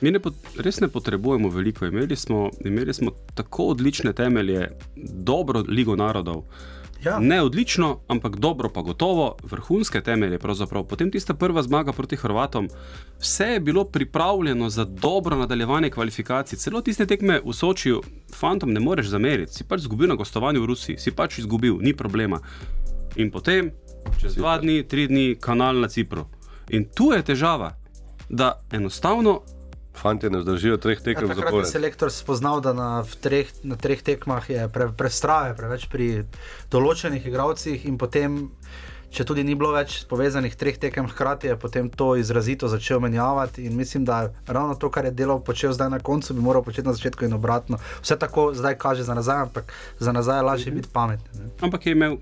Mi 0.00 0.10
ne 0.10 0.20
pot, 0.20 0.34
res 0.56 0.80
ne 0.80 0.88
potrebujemo 0.88 1.48
veliko. 1.48 1.86
Imeli 1.86 2.16
smo, 2.16 2.50
imeli 2.64 2.94
smo 2.94 3.10
tako 3.34 3.70
odlične 3.74 4.12
temelje, 4.12 4.70
dobro 4.96 5.64
ligo 5.68 5.96
narodov. 5.96 6.44
Ja. 7.04 7.18
Ne 7.18 7.42
odlično, 7.42 8.00
ampak 8.08 8.36
dobro, 8.36 8.68
pa 8.68 8.82
gotovo, 8.82 9.36
vrhunske 9.42 10.00
temelje. 10.00 10.38
Pravzaprav. 10.38 10.84
Potem 10.84 11.10
tista 11.10 11.34
prva 11.34 11.62
zmaga 11.62 11.92
proti 11.92 12.16
Hrvatom, 12.16 12.68
vse 13.18 13.44
je 13.44 13.60
bilo 13.60 13.84
pripravljeno 13.84 14.68
za 14.68 14.84
dobro 14.84 15.36
nadaljevanje 15.36 15.90
kvalifikacij. 15.90 16.58
Celo 16.58 16.80
tiste 16.80 17.06
tekme 17.06 17.40
v 17.44 17.52
Sočiju, 17.52 18.02
fantom 18.34 18.72
ne 18.72 18.80
moreš 18.80 19.06
zameriti. 19.06 19.54
Si 19.54 19.64
pač 19.64 19.80
izgubil 19.80 20.08
na 20.08 20.14
gostovanju 20.14 20.62
v 20.62 20.66
Rusiji, 20.66 20.98
si 20.98 21.10
pač 21.10 21.38
izgubil, 21.38 21.78
ni 21.80 21.96
problema. 21.96 22.40
In 23.16 23.30
potem, 23.30 23.72
čez 24.20 24.36
dva 24.36 24.58
dni, 24.58 24.82
tri 24.88 25.08
dni, 25.08 25.36
kanal 25.40 25.80
na 25.80 25.88
Cipru. 25.88 26.26
In 26.68 26.84
tu 26.84 27.12
je 27.12 27.22
težava, 27.22 27.72
da 28.28 28.60
enostavno 28.72 29.40
Fanti 29.94 30.30
ne 30.30 30.40
zdržijo 30.40 30.76
treh 30.76 30.98
Ja, 30.98 31.04
tekem 31.04 31.28
je 31.28 31.34
zapored. 31.34 31.66
selektor 31.68 32.12
spoznal, 32.12 32.60
da 32.60 32.72
na, 32.72 33.02
v 33.02 33.14
treh, 33.20 33.48
na 33.62 33.76
treh 33.76 34.02
tekmah 34.02 34.50
je 34.50 34.68
pre, 34.68 34.88
prestrave 34.96 35.56
preveč 35.56 35.88
pri 35.90 36.24
določenih 36.70 37.26
igralcih 37.26 37.84
in 37.86 37.98
potem. 37.98 38.50
Če 39.10 39.24
tudi 39.26 39.42
ni 39.42 39.56
bilo 39.58 39.72
več 39.74 40.06
povezanih 40.06 40.54
treh 40.54 40.76
tekem 40.78 41.08
hkrati, 41.10 41.48
je 41.50 41.56
potem 41.58 41.90
to 41.90 42.14
izrazito 42.14 42.68
začel 42.70 43.00
menjavati. 43.02 43.66
In 43.66 43.74
mislim, 43.74 44.04
da 44.06 44.30
ravno 44.46 44.76
to, 44.78 44.86
kar 44.86 45.04
je 45.04 45.10
delal, 45.10 45.40
počel 45.42 45.74
zdaj 45.74 45.90
na 45.90 45.98
koncu, 45.98 46.30
bi 46.34 46.40
moral 46.40 46.62
početi 46.62 46.86
na 46.86 46.94
začetku 46.94 47.26
in 47.26 47.34
obratno. 47.34 47.80
Vse 48.06 48.14
tako 48.14 48.54
zdaj 48.54 48.78
kaže 48.78 49.02
za 49.02 49.14
nazaj, 49.18 49.50
ampak 49.50 49.72
za 49.98 50.12
nazaj 50.14 50.38
je 50.38 50.42
lažje 50.42 50.70
biti 50.72 50.88
pameten. 50.92 51.26
ne. 51.34 51.50
Ampak 51.58 51.86
je 51.86 51.92
imel 51.92 52.16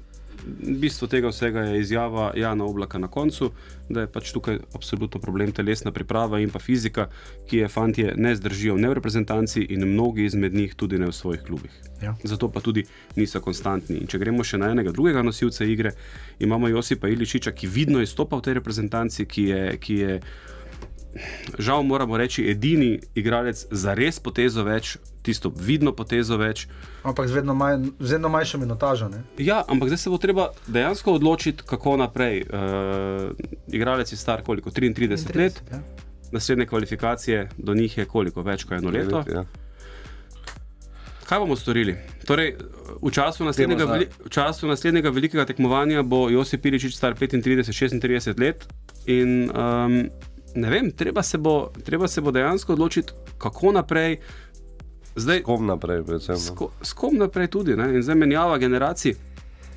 bistvo 0.46 1.08
tega 1.08 1.28
vsega 1.28 1.60
je 1.60 1.80
izjava 1.80 2.32
Jana 2.36 2.64
Oblaka 2.64 2.98
na 2.98 3.08
koncu, 3.08 3.50
da 3.88 4.00
je 4.00 4.10
pač 4.12 4.32
tukaj 4.32 4.58
absolutno 4.74 5.20
problem 5.20 5.52
telesna 5.52 5.92
priprava 5.92 6.40
in 6.40 6.50
pa 6.50 6.58
fizika, 6.58 7.08
ki 7.48 7.62
je 7.62 7.68
fantje 7.68 8.14
ne 8.16 8.34
zdržijo 8.36 8.76
ne 8.76 8.88
v 8.88 8.98
reprezentanci 8.98 9.62
in 9.62 9.86
mnogi 9.88 10.24
izmed 10.24 10.54
njih 10.54 10.74
tudi 10.74 10.98
ne 10.98 11.06
v 11.06 11.12
svojih 11.12 11.42
klubih. 11.42 11.72
Ja. 12.02 12.14
Zato 12.24 12.48
pa 12.48 12.60
tudi 12.60 12.84
niso 13.16 13.40
konstantni. 13.40 13.98
In 13.98 14.06
če 14.06 14.18
gremo 14.18 14.44
še 14.44 14.58
na 14.58 14.70
enega 14.72 14.92
drugega 14.92 15.22
nosilca 15.22 15.64
igre, 15.64 15.92
imamo 16.38 16.68
Josipa 16.68 17.08
Iličiča, 17.08 17.52
ki 17.52 17.66
vidno 17.66 18.02
izstopa 18.02 18.36
v 18.36 18.46
tej 18.46 18.60
reprezentanci, 18.60 19.26
ki 19.26 19.44
je, 19.48 19.64
ki 19.82 19.98
je 19.98 20.20
žal 21.58 21.82
moramo 21.82 22.16
reči, 22.16 22.44
edini 22.50 23.00
igralec 23.14 23.66
za 23.70 23.94
res 23.94 24.20
potezo 24.20 24.64
več, 24.64 24.96
tisto 25.22 25.52
vidno 25.56 25.92
potezo 25.92 26.36
več. 26.36 26.66
Ampak 27.02 27.28
z 27.28 27.40
vedno, 27.40 27.54
manj, 27.54 27.90
z 28.00 28.16
vedno 28.16 28.28
manjšo 28.28 28.58
minutažo. 28.58 29.08
Ne? 29.08 29.22
Ja, 29.38 29.62
ampak 29.68 29.88
zdaj 29.92 29.98
se 29.98 30.10
bo 30.10 30.18
treba 30.18 30.48
dejansko 30.66 31.16
odločiti, 31.18 31.62
kako 31.66 31.96
naprej. 31.96 32.44
Uh, 32.48 33.32
igralec 33.72 34.12
je 34.12 34.16
star 34.18 34.42
koliko? 34.42 34.70
33, 34.70 35.08
33 35.16 35.36
let, 35.36 35.62
Ja. 35.72 35.80
naslednje 36.32 36.66
kvalifikacije 36.66 37.48
do 37.56 37.74
njih 37.74 37.98
je 37.98 38.04
koliko 38.04 38.42
več 38.42 38.64
kot 38.64 38.78
eno 38.78 38.90
leto. 38.90 39.24
Ja. 39.32 39.44
Kaj 41.28 41.38
bomo 41.38 41.56
storili? 41.56 41.92
Torej, 42.24 42.54
v, 43.02 43.10
času 43.12 43.44
naslednjega, 43.44 43.84
veli, 43.84 44.06
v 44.24 44.30
času 44.32 44.68
naslednjega 44.68 45.10
velikega 45.12 45.44
tekmovanja 45.44 46.02
bo 46.02 46.30
Josip 46.32 46.62
Piličič 46.64 46.96
star 46.96 47.12
35-36 47.14 48.40
let 48.40 48.64
in 49.04 49.50
um, 49.52 50.08
ne 50.54 50.70
vem, 50.70 50.90
treba 50.90 51.22
se, 51.22 51.38
bo, 51.38 51.70
treba 51.84 52.08
se 52.08 52.20
bo 52.20 52.30
dejansko 52.30 52.72
odločiti, 52.72 53.12
kako 53.38 53.72
naprej. 53.72 54.18
Zdaj, 55.16 55.42
Kom 55.42 55.66
naprej, 55.66 56.04
predvsem. 56.06 56.36
S, 56.36 56.50
no. 56.50 56.54
ko, 56.54 56.70
s 56.82 56.92
kom 56.92 57.16
naprej 57.18 57.48
tudi. 57.50 57.76
Ne? 57.76 57.90
In 57.94 58.02
zdaj 58.02 58.16
menjava 58.16 58.58
generacij, 58.58 59.16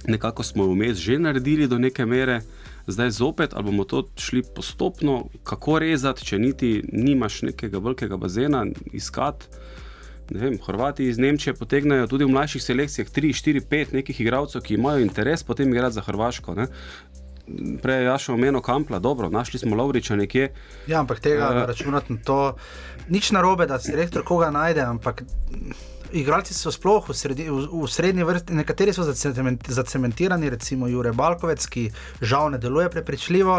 nekako 0.08 0.44
smo 0.44 0.68
vmes 0.70 0.98
že 0.98 1.20
naredili 1.20 1.68
do 1.68 1.78
neke 1.78 2.06
mere, 2.06 2.42
zdaj 2.88 3.10
zopet, 3.10 3.54
ali 3.54 3.64
bomo 3.64 3.84
to 3.84 4.08
šli 4.18 4.44
postopno, 4.56 5.30
kako 5.44 5.80
rezati, 5.80 6.26
če 6.26 6.40
niti 6.40 6.72
nimaš 6.92 7.42
nekega 7.42 7.80
velikega 7.80 8.18
bazena, 8.18 8.66
iskati. 8.94 9.46
Vem, 10.32 10.58
Hrvati 10.66 11.08
iz 11.08 11.18
Nemčije 11.18 11.54
potegnajo 11.54 12.08
tudi 12.08 12.24
v 12.24 12.32
mlajših 12.32 12.64
selekcijah 12.64 13.08
3, 13.10 13.34
4, 13.36 13.62
5 13.68 13.94
nekih 13.94 14.22
igralcev, 14.22 14.62
ki 14.62 14.78
imajo 14.78 15.02
interes 15.04 15.44
potem 15.44 15.70
igrati 15.70 15.96
za 15.96 16.02
Hrvaško. 16.02 16.56
Ne? 16.56 16.68
Prej 17.82 17.98
je 17.98 18.04
Jašo 18.04 18.34
omenil 18.34 18.62
Kampla, 18.62 19.00
dobro, 19.00 19.30
našli 19.30 19.60
smo 19.60 19.76
Lovriča 19.76 20.16
nekje. 20.16 20.54
Ja, 20.88 21.00
ampak 21.00 21.20
tega 21.20 21.50
uh, 21.50 21.68
računati 21.68 22.14
na 22.14 22.20
to. 22.24 22.56
Nič 23.10 23.32
narobe, 23.32 23.66
da 23.66 23.80
si 23.80 23.96
rektor 23.96 24.24
koga 24.24 24.52
najde, 24.52 24.82
ampak 24.82 25.24
igralci 26.14 26.54
so 26.54 26.72
sploh 26.72 27.10
v, 27.10 27.14
sredi, 27.14 27.46
v, 27.50 27.68
v 27.72 27.88
srednji 27.90 28.24
vrsti, 28.24 28.54
nekateri 28.54 28.94
so 28.94 29.04
zacement- 29.08 29.68
zacementirani, 29.68 30.50
recimo 30.50 30.88
Jure 30.88 31.14
Balkovec, 31.14 31.66
ki 31.66 31.92
žal 32.22 32.52
ne 32.52 32.58
deluje 32.58 32.90
prepričljivo. 32.90 33.58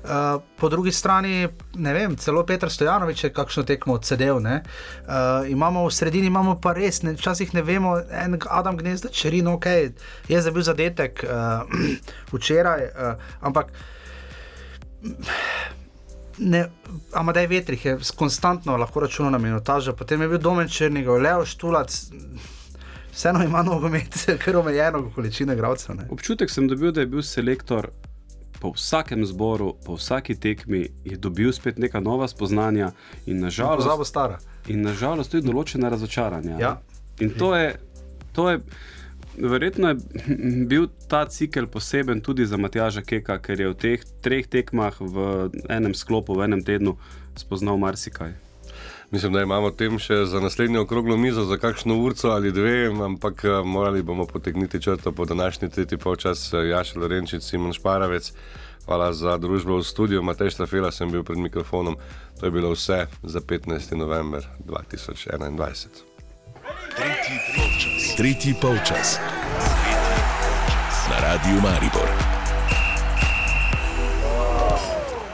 Uh, 0.00 0.40
po 0.56 0.68
drugi 0.68 0.92
strani, 0.92 1.48
ne 1.74 1.92
vem, 1.92 2.16
celo 2.16 2.44
Petr 2.46 2.70
Stojanovič 2.72 3.24
je 3.24 3.32
kakšno 3.32 3.62
tekmo 3.68 3.94
odsedel. 3.94 4.40
ne. 4.40 4.62
Uh, 5.04 5.50
imamo 5.50 5.86
v 5.86 5.92
sredini, 5.92 6.26
imamo 6.26 6.56
pa 6.60 6.72
res, 6.72 7.02
ne, 7.02 7.12
včasih 7.12 7.54
ne 7.54 7.62
vemo, 7.62 7.98
en 8.10 8.38
Adam 8.48 8.76
Gnezda, 8.76 9.08
Čerin, 9.08 9.46
ok, 9.46 9.66
je 10.28 10.40
zabil 10.42 10.62
zadetek 10.62 11.24
uh, 11.24 11.68
včeraj, 12.32 12.84
uh, 12.84 13.14
ampak 13.40 13.72
ne, 16.40 16.64
Amadej 17.12 17.46
Vetrih 17.46 17.84
je 17.84 17.98
konstantno 18.16 18.76
lahko 18.76 19.00
računal 19.00 19.32
na 19.32 19.38
minutažo, 19.38 19.92
potem 19.92 20.22
je 20.22 20.28
bil 20.28 20.38
Domen 20.38 20.68
Črnigov, 20.68 21.20
Leo 21.22 21.44
Štulac, 21.46 22.00
vseeno 23.12 23.44
ima 23.44 23.62
nogomet, 23.62 24.26
ker 24.44 24.56
omejeno 24.56 25.10
količino 25.14 25.52
igralcev. 25.52 25.96
ne. 25.96 26.08
Občutek 26.10 26.50
sem 26.50 26.68
dobil, 26.68 26.92
da 26.92 27.00
je 27.00 27.06
bil 27.06 27.22
selektor 27.22 27.90
po 28.60 28.72
vsakem 28.76 29.24
zboru, 29.26 29.74
po 29.86 29.96
vsaki 29.96 30.36
tekmi, 30.40 30.88
je 31.04 31.16
dobil 31.16 31.52
spet 31.52 31.78
neka 31.78 32.00
nova 32.00 32.28
spoznanja 32.28 32.92
in 33.26 33.40
nažalost, 33.40 34.08
stara. 34.08 34.38
in 34.68 34.82
nažalost 34.82 35.30
tudi 35.30 35.48
določena 35.48 35.88
razočaranja. 35.88 36.58
Ja. 36.60 36.80
In 37.20 37.30
to 37.30 37.54
je, 37.56 37.76
to 38.32 38.50
je, 38.50 38.60
verjetno 39.38 39.88
je 39.88 39.96
bil 40.70 40.86
ta 41.08 41.24
cikel 41.28 41.66
poseben 41.66 42.20
tudi 42.20 42.46
za 42.46 42.56
Matjaža 42.56 43.02
Keka, 43.02 43.38
ker 43.38 43.60
je 43.60 43.68
v 43.70 43.74
teh 43.74 44.04
treh 44.20 44.46
tekmah 44.46 45.00
v 45.00 45.50
enem 45.68 45.94
sklopu, 45.94 46.34
v 46.34 46.50
enem 46.50 46.62
tednu 46.64 46.96
spoznal 47.36 47.78
marsikaj. 47.78 48.34
Mislim, 49.10 49.32
da 49.32 49.42
imamo 49.42 49.70
tem 49.70 49.98
še 49.98 50.24
za 50.30 50.40
naslednjo 50.40 50.84
okroglo 50.84 51.16
mizo, 51.16 51.42
za 51.44 51.56
kakšno 51.58 51.96
urco 51.98 52.30
ali 52.30 52.52
dve, 52.52 52.86
ampak 53.04 53.44
eh, 53.44 53.62
morali 53.64 54.02
bomo 54.02 54.26
potegniti 54.26 54.80
črto 54.82 55.12
po 55.12 55.24
današnji 55.24 55.68
tretji 55.68 55.98
polčas. 55.98 56.52
Eh, 56.54 56.68
Jaša 56.68 57.00
Lorenčič, 57.00 57.42
Simon 57.42 57.72
Šparavec, 57.72 58.32
hvala 58.86 59.12
za 59.12 59.38
družbo 59.38 59.80
v 59.80 59.84
studiu, 59.84 60.22
Matej 60.22 60.54
Štafela 60.54 60.92
sem 60.94 61.10
bil 61.10 61.24
pred 61.26 61.38
mikrofonom. 61.38 61.98
To 62.40 62.46
je 62.46 62.54
bilo 62.54 62.70
vse 62.70 63.06
za 63.22 63.40
15. 63.40 63.96
november 63.98 64.46
2021. 64.66 66.09
Tretji 68.16 68.54
polčas. 68.54 69.18
Na 71.10 71.20
radiju 71.20 71.60
Maribor. 71.60 72.39